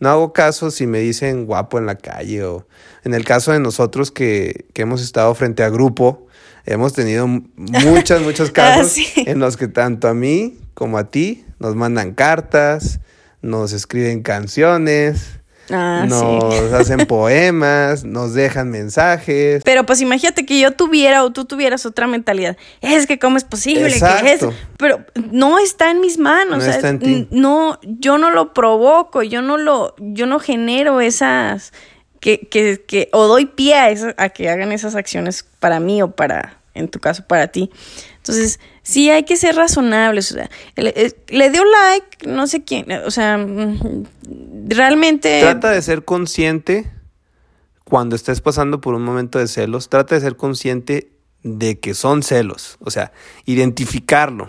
no 0.00 0.08
hago 0.08 0.32
caso 0.32 0.70
si 0.70 0.86
me 0.86 0.98
dicen 0.98 1.44
guapo 1.44 1.78
en 1.78 1.84
la 1.84 1.96
calle 1.96 2.42
o 2.44 2.66
en 3.04 3.12
el 3.12 3.24
caso 3.24 3.52
de 3.52 3.60
nosotros 3.60 4.10
que, 4.10 4.64
que 4.72 4.82
hemos 4.82 5.02
estado 5.02 5.34
frente 5.34 5.62
a 5.62 5.68
grupo, 5.68 6.26
hemos 6.64 6.94
tenido 6.94 7.26
muchos, 7.28 8.22
muchos 8.22 8.48
ah, 8.50 8.52
casos 8.52 8.98
en 9.16 9.38
los 9.38 9.58
que 9.58 9.68
tanto 9.68 10.08
a 10.08 10.14
mí 10.14 10.58
como 10.72 10.96
a 10.96 11.10
ti 11.10 11.44
nos 11.58 11.76
mandan 11.76 12.14
cartas, 12.14 13.00
nos 13.42 13.74
escriben 13.74 14.22
canciones, 14.22 15.39
Ah, 15.70 16.04
nos 16.08 16.54
hacen 16.72 17.06
poemas, 17.06 18.04
nos 18.04 18.34
dejan 18.34 18.70
mensajes. 18.70 19.62
Pero 19.64 19.86
pues 19.86 20.00
imagínate 20.00 20.44
que 20.46 20.58
yo 20.58 20.72
tuviera 20.72 21.24
o 21.24 21.30
tú 21.30 21.44
tuvieras 21.44 21.86
otra 21.86 22.06
mentalidad. 22.06 22.56
Es 22.80 23.06
que 23.06 23.18
cómo 23.18 23.36
es 23.36 23.44
posible 23.44 23.92
que 23.92 24.32
es. 24.32 24.46
Pero 24.76 25.04
no 25.30 25.58
está 25.58 25.90
en 25.90 26.00
mis 26.00 26.18
manos. 26.18 26.64
No, 27.30 27.78
yo 27.82 28.18
no 28.18 28.30
lo 28.30 28.52
provoco, 28.52 29.22
yo 29.22 29.42
no 29.42 29.56
lo, 29.56 29.94
yo 29.98 30.26
no 30.26 30.40
genero 30.40 31.00
esas 31.00 31.72
que, 32.20 32.40
que, 32.40 32.84
que 32.86 33.08
o 33.12 33.26
doy 33.26 33.46
pie 33.46 33.74
a, 33.74 34.14
a 34.16 34.28
que 34.28 34.48
hagan 34.48 34.72
esas 34.72 34.94
acciones 34.94 35.44
para 35.58 35.80
mí 35.80 36.02
o 36.02 36.10
para, 36.10 36.58
en 36.74 36.88
tu 36.88 37.00
caso, 37.00 37.24
para 37.26 37.48
ti. 37.48 37.70
Entonces, 38.20 38.60
sí 38.82 39.10
hay 39.10 39.24
que 39.24 39.36
ser 39.36 39.56
razonables. 39.56 40.30
O 40.32 40.34
sea, 40.34 40.50
le, 40.76 41.50
dio 41.50 41.64
like, 41.64 42.26
no 42.28 42.46
sé 42.46 42.62
quién, 42.62 42.90
o 42.92 43.10
sea, 43.10 43.38
mm, 43.38 44.04
realmente... 44.68 45.40
Trata 45.40 45.70
de 45.70 45.80
ser 45.80 46.04
consciente 46.04 46.90
cuando 47.84 48.14
estés 48.14 48.40
pasando 48.40 48.80
por 48.80 48.94
un 48.94 49.02
momento 49.02 49.38
de 49.38 49.48
celos, 49.48 49.88
trata 49.88 50.14
de 50.14 50.20
ser 50.20 50.36
consciente 50.36 51.12
de 51.42 51.80
que 51.80 51.94
son 51.94 52.22
celos, 52.22 52.76
o 52.80 52.90
sea, 52.90 53.12
identificarlo, 53.46 54.48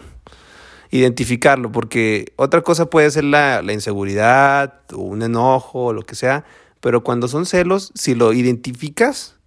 identificarlo, 0.91 1.71
porque 1.71 2.33
otra 2.35 2.61
cosa 2.61 2.87
puede 2.87 3.09
ser 3.09 3.23
la, 3.23 3.61
la 3.61 3.73
inseguridad 3.73 4.81
o 4.93 4.97
un 4.97 5.23
enojo 5.23 5.85
o 5.85 5.93
lo 5.93 6.03
que 6.03 6.15
sea, 6.15 6.43
pero 6.81 7.03
cuando 7.03 7.27
son 7.27 7.45
celos, 7.45 7.91
si 7.95 8.13
lo 8.13 8.33
identificas 8.33 9.37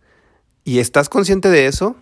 y 0.65 0.79
estás 0.79 1.09
consciente 1.09 1.51
de 1.51 1.67
eso, 1.67 1.95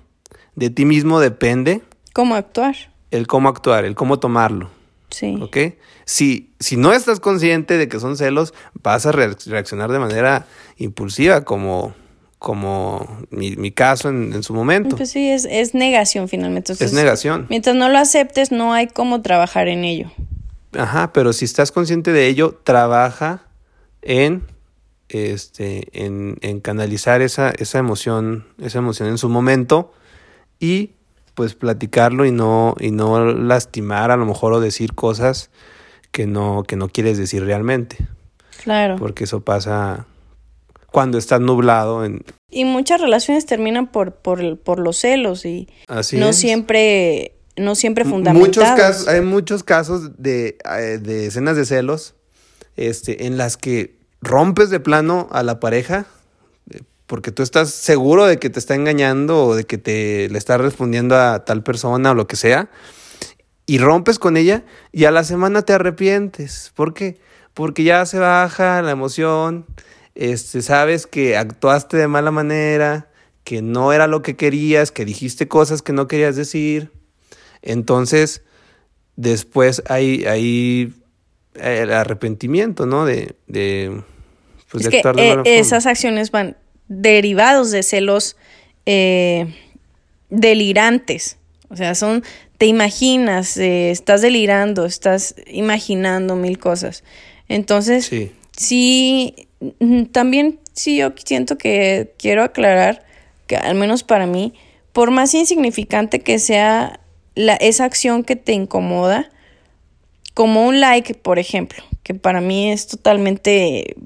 de 0.54 0.70
ti 0.70 0.84
mismo 0.84 1.20
depende 1.20 1.82
¿Cómo 2.12 2.34
actuar? 2.34 2.76
El 3.10 3.26
cómo 3.26 3.48
actuar, 3.48 3.84
el 3.84 3.94
cómo 3.94 4.18
tomarlo. 4.18 4.70
Sí. 5.10 5.38
¿Ok? 5.40 5.56
Si, 6.04 6.50
si 6.58 6.76
no 6.76 6.92
estás 6.92 7.20
consciente 7.20 7.76
de 7.76 7.88
que 7.88 8.00
son 8.00 8.16
celos, 8.16 8.54
vas 8.82 9.06
a 9.06 9.12
reaccionar 9.12 9.92
de 9.92 9.98
manera 9.98 10.46
impulsiva, 10.78 11.44
como, 11.44 11.94
como 12.38 13.24
mi, 13.30 13.70
caso 13.70 14.08
en, 14.08 14.42
su 14.42 14.54
momento. 14.54 14.96
Pues 14.96 15.10
sí, 15.10 15.30
es, 15.30 15.46
es 15.48 15.74
negación 15.74 16.28
finalmente. 16.28 16.72
es 16.72 16.92
negación. 16.92 17.46
Mientras 17.50 17.76
no 17.76 17.88
lo 17.88 17.98
aceptes, 17.98 18.52
no 18.52 18.72
hay 18.72 18.88
cómo 18.88 19.22
trabajar 19.22 19.68
en 19.68 19.84
ello. 19.84 20.10
Ajá, 20.76 21.12
pero 21.12 21.32
si 21.32 21.44
estás 21.44 21.70
consciente 21.70 22.12
de 22.12 22.26
ello, 22.28 22.58
trabaja 22.64 23.44
en 24.00 24.42
este, 25.12 25.88
en, 25.92 26.38
en 26.40 26.60
canalizar 26.60 27.20
esa, 27.20 27.50
esa 27.50 27.78
emoción, 27.78 28.46
esa 28.58 28.78
emoción 28.78 29.08
en 29.08 29.18
su 29.18 29.28
momento 29.28 29.92
y 30.58 30.92
pues 31.34 31.54
platicarlo 31.54 32.24
y 32.26 32.32
no, 32.32 32.74
y 32.78 32.90
no 32.90 33.24
lastimar 33.32 34.10
a 34.10 34.16
lo 34.16 34.26
mejor 34.26 34.52
o 34.52 34.60
decir 34.60 34.94
cosas 34.94 35.50
que 36.10 36.26
no, 36.26 36.64
que 36.66 36.76
no 36.76 36.88
quieres 36.88 37.18
decir 37.18 37.44
realmente. 37.44 37.96
Claro. 38.62 38.96
Porque 38.96 39.24
eso 39.24 39.40
pasa 39.40 40.06
cuando 40.90 41.18
estás 41.18 41.40
nublado. 41.40 42.04
En... 42.04 42.24
Y 42.50 42.64
muchas 42.64 43.00
relaciones 43.00 43.46
terminan 43.46 43.86
por, 43.86 44.14
por, 44.14 44.58
por 44.58 44.78
los 44.78 44.98
celos 44.98 45.44
y 45.44 45.68
no 46.12 46.32
siempre 46.32 47.36
no 47.56 47.74
siempre 47.74 48.04
fundamentados. 48.04 48.48
Muchos 48.48 48.78
casos, 48.78 49.08
hay 49.08 49.20
muchos 49.20 49.62
casos 49.62 50.22
de, 50.22 50.56
eh, 50.78 50.98
de 51.00 51.26
escenas 51.26 51.56
de 51.56 51.66
celos 51.66 52.14
este, 52.76 53.26
en 53.26 53.36
las 53.36 53.56
que 53.56 53.98
rompes 54.22 54.70
de 54.70 54.80
plano 54.80 55.28
a 55.32 55.42
la 55.42 55.60
pareja 55.60 56.06
porque 57.12 57.30
tú 57.30 57.42
estás 57.42 57.68
seguro 57.68 58.24
de 58.24 58.38
que 58.38 58.48
te 58.48 58.58
está 58.58 58.74
engañando 58.74 59.44
o 59.44 59.54
de 59.54 59.64
que 59.64 59.76
te 59.76 60.30
le 60.30 60.38
está 60.38 60.56
respondiendo 60.56 61.14
a 61.14 61.44
tal 61.44 61.62
persona 61.62 62.12
o 62.12 62.14
lo 62.14 62.26
que 62.26 62.36
sea, 62.36 62.70
y 63.66 63.76
rompes 63.76 64.18
con 64.18 64.38
ella 64.38 64.64
y 64.92 65.04
a 65.04 65.10
la 65.10 65.22
semana 65.22 65.60
te 65.60 65.74
arrepientes. 65.74 66.72
¿Por 66.74 66.94
qué? 66.94 67.18
Porque 67.52 67.84
ya 67.84 68.06
se 68.06 68.18
baja 68.18 68.80
la 68.80 68.92
emoción, 68.92 69.66
este, 70.14 70.62
sabes 70.62 71.06
que 71.06 71.36
actuaste 71.36 71.98
de 71.98 72.08
mala 72.08 72.30
manera, 72.30 73.10
que 73.44 73.60
no 73.60 73.92
era 73.92 74.06
lo 74.06 74.22
que 74.22 74.34
querías, 74.34 74.90
que 74.90 75.04
dijiste 75.04 75.48
cosas 75.48 75.82
que 75.82 75.92
no 75.92 76.06
querías 76.06 76.34
decir. 76.34 76.92
Entonces, 77.60 78.40
después 79.16 79.82
hay, 79.86 80.24
hay 80.24 80.94
el 81.56 81.92
arrepentimiento, 81.92 82.86
¿no? 82.86 83.04
De, 83.04 83.36
de, 83.48 84.02
pues, 84.70 84.88
de 84.88 84.96
actuar 84.96 85.14
de 85.16 85.28
mala 85.28 85.42
eh, 85.44 85.58
Esas 85.58 85.84
acciones 85.84 86.30
van 86.30 86.56
derivados 87.00 87.70
de 87.70 87.82
celos 87.82 88.36
eh, 88.86 89.46
delirantes. 90.30 91.38
O 91.68 91.76
sea, 91.76 91.94
son, 91.94 92.22
te 92.58 92.66
imaginas, 92.66 93.56
eh, 93.56 93.90
estás 93.90 94.20
delirando, 94.20 94.84
estás 94.84 95.34
imaginando 95.46 96.36
mil 96.36 96.58
cosas. 96.58 97.02
Entonces, 97.48 98.10
sí, 98.56 99.34
mm, 99.80 100.04
también 100.04 100.58
sí 100.72 100.96
yo 100.96 101.12
siento 101.24 101.56
que 101.58 102.12
quiero 102.18 102.42
aclarar 102.42 103.04
que 103.46 103.56
al 103.56 103.74
menos 103.74 104.02
para 104.02 104.26
mí, 104.26 104.52
por 104.92 105.10
más 105.10 105.34
insignificante 105.34 106.20
que 106.20 106.38
sea 106.38 107.00
la, 107.34 107.54
esa 107.54 107.84
acción 107.84 108.24
que 108.24 108.36
te 108.36 108.52
incomoda, 108.52 109.30
como 110.34 110.66
un 110.66 110.80
like, 110.80 111.14
por 111.14 111.38
ejemplo, 111.38 111.82
que 112.02 112.14
para 112.14 112.40
mí 112.40 112.72
es 112.72 112.86
totalmente, 112.86 113.96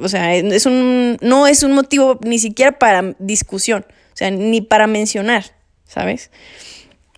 o 0.00 0.08
sea, 0.08 0.34
es 0.34 0.66
un, 0.66 1.16
no 1.20 1.46
es 1.46 1.62
un 1.62 1.72
motivo 1.72 2.18
ni 2.22 2.38
siquiera 2.38 2.78
para 2.78 3.14
discusión, 3.18 3.86
o 3.88 4.16
sea, 4.16 4.30
ni 4.30 4.60
para 4.60 4.86
mencionar, 4.86 5.44
¿sabes? 5.84 6.30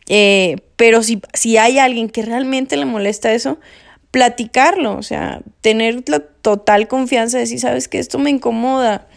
Eh, 0.08 0.56
pero 0.76 1.02
si, 1.02 1.20
si 1.34 1.56
hay 1.56 1.78
alguien 1.78 2.08
que 2.08 2.22
realmente 2.22 2.76
le 2.76 2.84
molesta 2.84 3.32
eso, 3.32 3.58
platicarlo, 4.10 4.96
o 4.96 5.02
sea, 5.02 5.42
tener 5.60 6.04
la 6.08 6.20
total 6.20 6.88
confianza 6.88 7.36
de 7.36 7.44
decir, 7.44 7.60
sabes 7.60 7.88
que 7.88 7.98
esto 7.98 8.18
me 8.18 8.30
incomoda, 8.30 9.08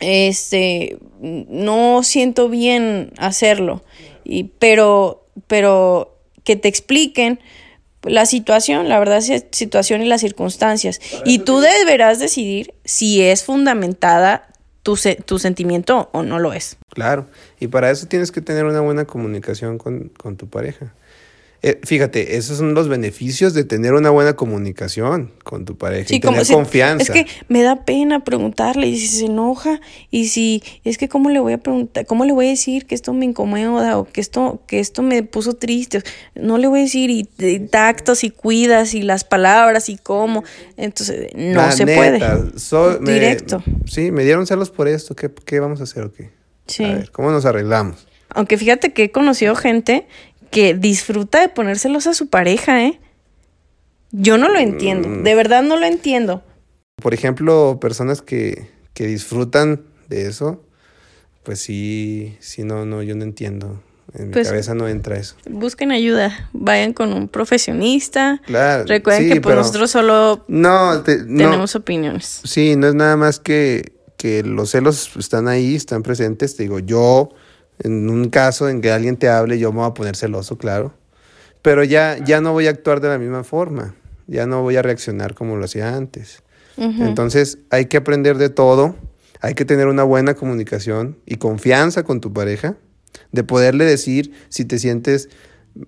este, 0.00 0.98
no 1.20 2.02
siento 2.02 2.48
bien 2.48 3.12
hacerlo, 3.18 3.82
y, 4.24 4.44
pero, 4.44 5.26
pero 5.46 6.16
que 6.44 6.56
te 6.56 6.68
expliquen 6.68 7.40
la 8.02 8.26
situación, 8.26 8.88
la 8.88 8.98
verdad, 8.98 9.22
situación 9.50 10.02
y 10.02 10.06
las 10.06 10.20
circunstancias. 10.20 11.00
Y 11.24 11.40
tú 11.40 11.60
deberás 11.60 12.18
decidir 12.18 12.74
si 12.84 13.22
es 13.22 13.44
fundamentada 13.44 14.48
tu, 14.82 14.96
tu, 15.26 15.38
sentimiento 15.38 16.08
o 16.12 16.22
no 16.22 16.38
lo 16.38 16.52
es. 16.52 16.76
Claro, 16.90 17.26
y 17.60 17.66
para 17.66 17.90
eso 17.90 18.06
tienes 18.06 18.32
que 18.32 18.40
tener 18.40 18.64
una 18.64 18.80
buena 18.80 19.04
comunicación 19.04 19.78
con, 19.78 20.10
con 20.16 20.36
tu 20.36 20.48
pareja. 20.48 20.94
Eh, 21.60 21.80
fíjate, 21.82 22.36
esos 22.36 22.58
son 22.58 22.72
los 22.74 22.88
beneficios 22.88 23.52
de 23.52 23.64
tener 23.64 23.94
una 23.94 24.10
buena 24.10 24.36
comunicación 24.36 25.32
con 25.42 25.64
tu 25.64 25.76
pareja 25.76 26.14
y 26.14 26.20
tener 26.20 26.46
confianza. 26.46 27.02
Es 27.02 27.10
que 27.10 27.26
me 27.48 27.62
da 27.62 27.84
pena 27.84 28.22
preguntarle 28.22 28.86
y 28.86 28.96
si 28.96 29.08
se 29.08 29.24
enoja 29.26 29.80
y 30.12 30.28
si 30.28 30.62
es 30.84 30.98
que 30.98 31.08
cómo 31.08 31.30
le 31.30 31.40
voy 31.40 31.54
a 31.54 31.58
preguntar, 31.58 32.06
cómo 32.06 32.24
le 32.24 32.32
voy 32.32 32.46
a 32.46 32.50
decir 32.50 32.86
que 32.86 32.94
esto 32.94 33.12
me 33.12 33.24
incomoda 33.24 33.98
o 33.98 34.04
que 34.04 34.20
esto 34.20 34.62
que 34.68 34.78
esto 34.78 35.02
me 35.02 35.24
puso 35.24 35.54
triste. 35.54 36.02
No 36.36 36.58
le 36.58 36.68
voy 36.68 36.80
a 36.80 36.82
decir 36.84 37.10
y, 37.10 37.24
tactos 37.70 38.22
y 38.22 38.30
cuidas 38.30 38.94
y 38.94 39.02
las 39.02 39.24
palabras 39.24 39.88
y 39.88 39.96
cómo. 39.96 40.44
Entonces, 40.76 41.32
no 41.34 41.72
se 41.72 41.86
puede. 41.86 42.20
Directo. 43.00 43.64
sí, 43.86 44.12
me 44.12 44.22
dieron 44.22 44.46
celos 44.46 44.70
por 44.70 44.86
esto. 44.86 45.16
¿Qué, 45.16 45.28
qué 45.44 45.58
vamos 45.58 45.80
a 45.80 45.84
hacer 45.84 46.04
o 46.04 46.12
qué? 46.12 46.30
Sí. 46.68 46.84
A 46.84 46.94
ver, 46.94 47.10
¿cómo 47.10 47.32
nos 47.32 47.46
arreglamos? 47.46 48.06
Aunque 48.30 48.58
fíjate 48.58 48.92
que 48.92 49.04
he 49.04 49.10
conocido 49.10 49.54
gente 49.54 50.06
que 50.50 50.74
disfruta 50.74 51.40
de 51.40 51.48
ponérselos 51.48 52.06
a 52.06 52.14
su 52.14 52.28
pareja, 52.28 52.84
¿eh? 52.84 53.00
Yo 54.10 54.38
no 54.38 54.48
lo 54.48 54.58
entiendo, 54.58 55.08
mm. 55.08 55.22
de 55.22 55.34
verdad 55.34 55.62
no 55.62 55.76
lo 55.76 55.86
entiendo. 55.86 56.42
Por 57.02 57.14
ejemplo, 57.14 57.78
personas 57.80 58.22
que, 58.22 58.68
que 58.94 59.06
disfrutan 59.06 59.82
de 60.08 60.26
eso, 60.26 60.62
pues 61.42 61.60
sí, 61.60 62.36
sí, 62.40 62.64
no, 62.64 62.84
no, 62.84 63.02
yo 63.02 63.14
no 63.14 63.24
entiendo. 63.24 63.80
En 64.14 64.28
mi 64.28 64.32
pues 64.32 64.48
cabeza 64.48 64.74
no 64.74 64.88
entra 64.88 65.16
eso. 65.16 65.36
Busquen 65.48 65.92
ayuda, 65.92 66.48
vayan 66.52 66.94
con 66.94 67.12
un 67.12 67.28
profesionista. 67.28 68.40
Claro. 68.46 68.84
Recuerden 68.86 69.30
que 69.30 69.40
por 69.40 69.54
nosotros 69.54 69.90
solo 69.90 70.44
no, 70.48 71.02
tenemos 71.02 71.74
opiniones. 71.74 72.40
Sí, 72.44 72.74
no 72.76 72.88
es 72.88 72.94
nada 72.94 73.16
más 73.16 73.38
que, 73.38 73.92
que 74.16 74.42
los 74.42 74.70
celos 74.70 75.10
están 75.18 75.46
ahí, 75.46 75.74
están 75.74 76.02
presentes. 76.02 76.56
Te 76.56 76.62
digo, 76.62 76.78
yo 76.78 77.30
en 77.80 78.10
un 78.10 78.28
caso 78.28 78.68
en 78.68 78.80
que 78.80 78.90
alguien 78.90 79.16
te 79.16 79.28
hable, 79.28 79.58
yo 79.58 79.72
me 79.72 79.78
voy 79.78 79.88
a 79.88 79.94
poner 79.94 80.16
celoso, 80.16 80.58
claro. 80.58 80.94
Pero 81.62 81.84
ya, 81.84 82.18
ya 82.24 82.40
no 82.40 82.52
voy 82.52 82.66
a 82.66 82.70
actuar 82.70 83.00
de 83.00 83.08
la 83.08 83.18
misma 83.18 83.44
forma. 83.44 83.94
Ya 84.26 84.46
no 84.46 84.62
voy 84.62 84.76
a 84.76 84.82
reaccionar 84.82 85.34
como 85.34 85.56
lo 85.56 85.64
hacía 85.64 85.94
antes. 85.94 86.42
Entonces 86.76 87.58
hay 87.70 87.86
que 87.86 87.96
aprender 87.96 88.38
de 88.38 88.50
todo. 88.50 88.94
Hay 89.40 89.54
que 89.54 89.64
tener 89.64 89.88
una 89.88 90.04
buena 90.04 90.34
comunicación 90.34 91.18
y 91.26 91.36
confianza 91.36 92.04
con 92.04 92.20
tu 92.20 92.32
pareja. 92.32 92.76
De 93.32 93.42
poderle 93.42 93.84
decir 93.84 94.32
si 94.48 94.64
te 94.64 94.78
sientes, 94.78 95.28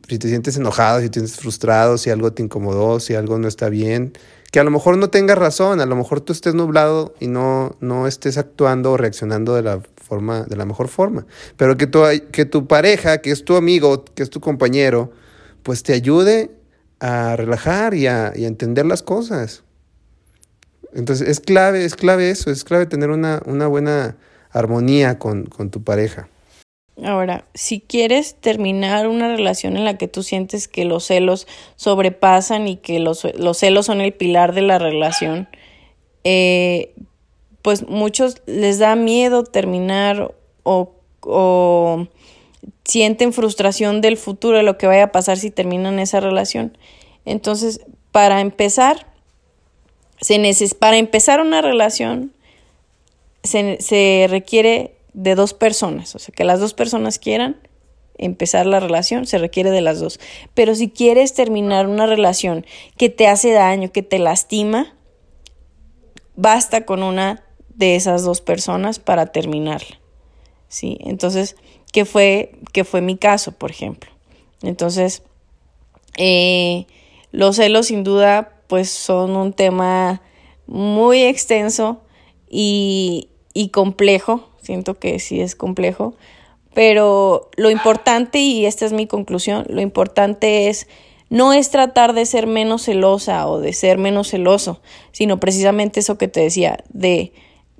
si 0.09 0.19
te 0.19 0.29
sientes 0.29 0.57
enojado, 0.57 1.01
si 1.01 1.09
te 1.09 1.21
sientes 1.21 1.37
frustrado, 1.39 1.97
si 1.97 2.11
algo 2.11 2.33
te 2.33 2.43
incomodó, 2.43 2.99
si 2.99 3.15
algo 3.15 3.39
no 3.39 3.47
está 3.47 3.69
bien. 3.69 4.13
Que 4.51 4.59
a 4.59 4.65
lo 4.65 4.71
mejor 4.71 4.99
no 4.99 5.11
tengas 5.11 5.39
razón, 5.39 5.81
a 5.81 5.87
lo 5.87 5.95
mejor 5.95 6.21
tú 6.21 6.33
estés 6.33 6.55
nublado 6.55 7.15
y 7.21 7.29
no, 7.29 7.77
no 7.81 8.09
estés 8.09 8.37
actuando 8.37 8.93
o 8.93 8.97
reaccionando 8.97 9.55
de 9.55 9.63
la 9.63 9.81
de 10.19 10.57
la 10.57 10.65
mejor 10.65 10.89
forma. 10.89 11.27
Pero 11.57 11.77
que 11.77 11.87
tu, 11.87 12.03
que 12.33 12.45
tu 12.45 12.67
pareja, 12.67 13.19
que 13.19 13.31
es 13.31 13.45
tu 13.45 13.57
amigo, 13.57 14.05
que 14.05 14.23
es 14.23 14.31
tu 14.31 14.41
compañero, 14.41 15.13
pues 15.63 15.83
te 15.83 15.93
ayude 15.93 16.51
a 17.01 17.37
relajar 17.37 17.95
y 17.95 18.07
a, 18.07 18.33
entender 18.35 18.87
las 18.87 19.03
cosas. 19.03 19.65
Entonces 20.93 21.29
es 21.29 21.41
clave, 21.41 21.85
es 21.85 21.95
clave 21.95 22.31
eso, 22.31 22.51
es 22.51 22.65
clave 22.65 22.87
tener 22.87 23.11
una, 23.11 23.43
una 23.47 23.67
buena 23.67 24.17
armonía 24.51 25.19
con, 25.19 25.47
tu 25.71 25.83
pareja. 25.83 26.29
Ahora, 27.03 27.45
si 27.55 27.81
quieres 27.81 28.35
terminar 28.35 29.09
una 29.09 29.35
relación 29.35 29.77
en 29.77 29.85
la 29.85 29.97
que 29.97 30.09
tú 30.09 30.23
sientes 30.23 30.69
que 30.69 30.85
los 30.85 31.07
celos 31.07 31.47
sobrepasan 31.77 32.69
y 32.69 32.77
que 32.77 32.99
los, 32.99 33.27
los 33.39 33.57
celos 33.57 33.87
son 33.87 34.03
el 34.03 34.13
pilar 34.13 34.53
de 34.53 34.63
la 34.63 34.79
relación, 34.79 35.49
eh, 36.25 36.93
pues 37.63 37.87
muchos 37.89 38.43
les 38.47 38.79
da 38.79 38.97
miedo 38.97 39.45
terminar 39.45 40.35
o, 40.63 40.93
o 41.21 42.07
sienten 42.85 43.33
frustración 43.33 44.01
del 44.01 44.17
futuro, 44.17 44.57
de 44.57 44.63
lo 44.63 44.79
que 44.79 44.87
vaya 44.87 45.05
a 45.05 45.13
pasar 45.13 45.39
si 45.39 45.51
terminan 45.51 45.99
esa 45.99 46.21
relación. 46.21 46.77
Entonces, 47.25 47.81
para 48.13 48.41
empezar, 48.41 49.07
se 50.21 50.39
neces 50.39 50.75
para 50.75 50.97
empezar 50.97 51.41
una 51.41 51.63
relación 51.63 52.33
se, 53.43 53.79
se 53.81 54.27
requiere 54.29 54.97
de 55.13 55.35
dos 55.35 55.55
personas, 55.55 56.15
o 56.15 56.19
sea, 56.19 56.35
que 56.35 56.45
las 56.45 56.61
dos 56.61 56.75
personas 56.75 57.19
quieran 57.19 57.57
empezar 58.19 58.67
la 58.67 58.81
relación, 58.81 59.27
se 59.27 59.39
requiere 59.39 59.71
de 59.71 59.81
las 59.81 59.99
dos. 59.99 60.21
Pero 60.53 60.75
si 60.75 60.91
quieres 60.91 61.33
terminar 61.33 61.87
una 61.87 62.07
relación 62.07 62.67
que 62.99 63.09
te 63.09 63.27
hace 63.27 63.51
daño, 63.53 63.93
que 63.93 64.03
te 64.03 64.19
lastima, 64.19 64.95
basta 66.37 66.85
con 66.85 67.03
una 67.03 67.43
de 67.81 67.97
esas 67.97 68.23
dos 68.23 68.41
personas 68.43 69.01
para 69.01 69.27
terminarla. 69.27 69.99
¿Sí? 70.69 70.99
Entonces, 71.01 71.57
¿qué 71.93 72.05
fue, 72.05 72.53
qué 72.73 72.85
fue 72.85 73.01
mi 73.01 73.17
caso, 73.17 73.53
por 73.53 73.73
ejemplo? 73.73 74.11
Entonces, 74.63 75.23
eh, 76.17 76.87
los 77.33 77.57
celos 77.57 77.87
sin 77.87 78.05
duda 78.05 78.53
pues 78.69 78.91
son 78.91 79.35
un 79.35 79.53
tema 79.53 80.23
muy 80.69 81.23
extenso 81.25 82.03
y, 82.49 83.31
y 83.53 83.71
complejo, 83.71 84.49
siento 84.63 84.99
que 84.99 85.19
sí 85.19 85.41
es 85.41 85.57
complejo, 85.57 86.15
pero 86.73 87.51
lo 87.57 87.71
importante, 87.71 88.39
y 88.39 88.67
esta 88.67 88.87
es 88.87 88.93
mi 88.93 89.09
conclusión, 89.09 89.67
lo 89.69 89.81
importante 89.81 90.69
es 90.69 90.87
no 91.31 91.53
es 91.53 91.71
tratar 91.71 92.13
de 92.13 92.27
ser 92.27 92.47
menos 92.47 92.85
celosa 92.85 93.49
o 93.49 93.61
de 93.61 93.73
ser 93.73 93.99
menos 93.99 94.29
celoso, 94.29 94.83
sino 95.13 95.41
precisamente 95.41 96.01
eso 96.01 96.19
que 96.19 96.29
te 96.29 96.41
decía, 96.41 96.85
de 96.93 97.33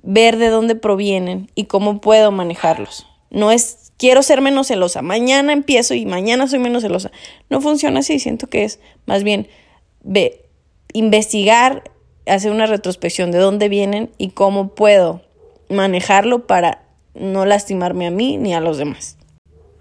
ver 0.03 0.37
de 0.37 0.49
dónde 0.49 0.75
provienen 0.75 1.49
y 1.55 1.65
cómo 1.65 2.01
puedo 2.01 2.31
manejarlos. 2.31 3.07
No 3.29 3.51
es 3.51 3.91
quiero 3.97 4.23
ser 4.23 4.41
menos 4.41 4.67
celosa, 4.67 5.01
mañana 5.01 5.53
empiezo 5.53 5.93
y 5.93 6.05
mañana 6.05 6.47
soy 6.47 6.59
menos 6.59 6.81
celosa. 6.81 7.11
No 7.49 7.61
funciona 7.61 7.99
así, 7.99 8.19
siento 8.19 8.47
que 8.47 8.63
es 8.63 8.79
más 9.05 9.23
bien 9.23 9.47
ve, 10.03 10.45
investigar, 10.93 11.83
hacer 12.25 12.51
una 12.51 12.65
retrospección 12.65 13.31
de 13.31 13.37
dónde 13.37 13.69
vienen 13.69 14.09
y 14.17 14.31
cómo 14.31 14.73
puedo 14.73 15.21
manejarlo 15.69 16.47
para 16.47 16.83
no 17.13 17.45
lastimarme 17.45 18.07
a 18.07 18.11
mí 18.11 18.37
ni 18.37 18.53
a 18.53 18.59
los 18.59 18.77
demás. 18.77 19.17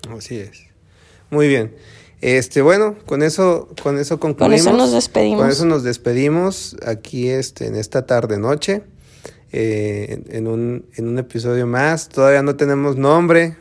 Así 0.09 0.37
es. 0.37 0.65
Muy 1.31 1.49
bien. 1.49 1.75
Este, 2.21 2.61
bueno, 2.61 2.97
con 3.07 3.23
eso, 3.23 3.69
con 3.83 3.99
eso 3.99 4.21
concluimos. 4.21 4.63
Con 4.65 4.75
eso 4.75 4.77
nos 4.77 4.93
despedimos. 4.93 5.41
Con 5.41 5.51
eso 5.51 5.65
nos 5.65 5.83
despedimos 5.83 6.77
aquí 6.85 7.31
este, 7.31 7.67
en 7.67 7.77
esta 7.77 8.05
tarde 8.05 8.39
noche. 8.39 8.83
Eh, 9.53 10.23
en, 10.29 10.47
un, 10.47 10.87
en 10.95 11.09
un 11.09 11.19
episodio 11.19 11.67
más. 11.67 12.09
Todavía 12.09 12.43
no 12.43 12.57
tenemos 12.57 12.97
nombre. 12.97 13.57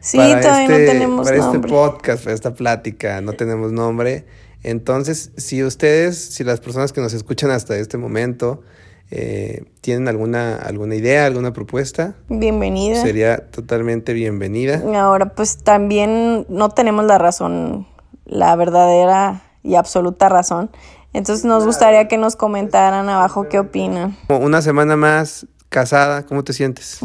Sí, 0.00 0.18
todavía 0.18 0.68
no 0.68 0.74
este, 0.74 0.86
tenemos 0.86 1.26
para 1.26 1.36
este 1.38 1.58
podcast, 1.60 2.22
para 2.22 2.34
esta 2.34 2.54
plática, 2.54 3.20
no 3.20 3.32
tenemos 3.32 3.72
nombre. 3.72 4.24
Entonces, 4.62 5.32
si 5.36 5.64
ustedes, 5.64 6.16
si 6.16 6.44
las 6.44 6.60
personas 6.60 6.92
que 6.92 7.00
nos 7.00 7.12
escuchan 7.12 7.50
hasta 7.50 7.76
este 7.76 7.98
momento 7.98 8.62
eh, 9.10 9.64
tienen 9.80 10.06
alguna, 10.08 10.56
alguna 10.56 10.94
idea, 10.94 11.26
alguna 11.26 11.52
propuesta, 11.52 12.14
bienvenida. 12.28 13.00
Sería 13.00 13.38
totalmente 13.50 14.12
bienvenida. 14.12 14.82
Ahora, 15.00 15.34
pues 15.34 15.58
también 15.58 16.46
no 16.48 16.70
tenemos 16.70 17.04
la 17.04 17.18
razón, 17.18 17.86
la 18.24 18.54
verdadera 18.54 19.42
y 19.62 19.74
absoluta 19.74 20.28
razón. 20.28 20.70
Entonces 21.16 21.46
nos 21.46 21.64
gustaría 21.64 22.08
que 22.08 22.18
nos 22.18 22.36
comentaran 22.36 23.08
abajo 23.08 23.48
qué 23.48 23.58
opinan. 23.58 24.14
Una 24.28 24.60
semana 24.60 24.96
más 24.96 25.46
casada, 25.70 26.26
¿cómo 26.26 26.44
te 26.44 26.52
sientes? 26.52 26.98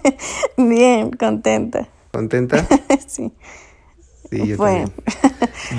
Bien, 0.56 1.10
contenta. 1.10 1.86
¿Contenta? 2.10 2.66
sí. 3.06 3.30
Sí, 4.30 4.46
yo 4.46 4.56
bueno. 4.56 4.90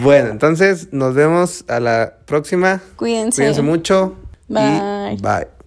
bueno, 0.03 0.29
entonces 0.29 0.89
nos 0.91 1.15
vemos 1.15 1.65
a 1.67 1.79
la 1.79 2.17
próxima. 2.27 2.81
Cuídense. 2.97 3.41
Cuídense 3.41 3.63
mucho. 3.63 4.15
Bye. 4.47 5.17
bye. 5.19 5.60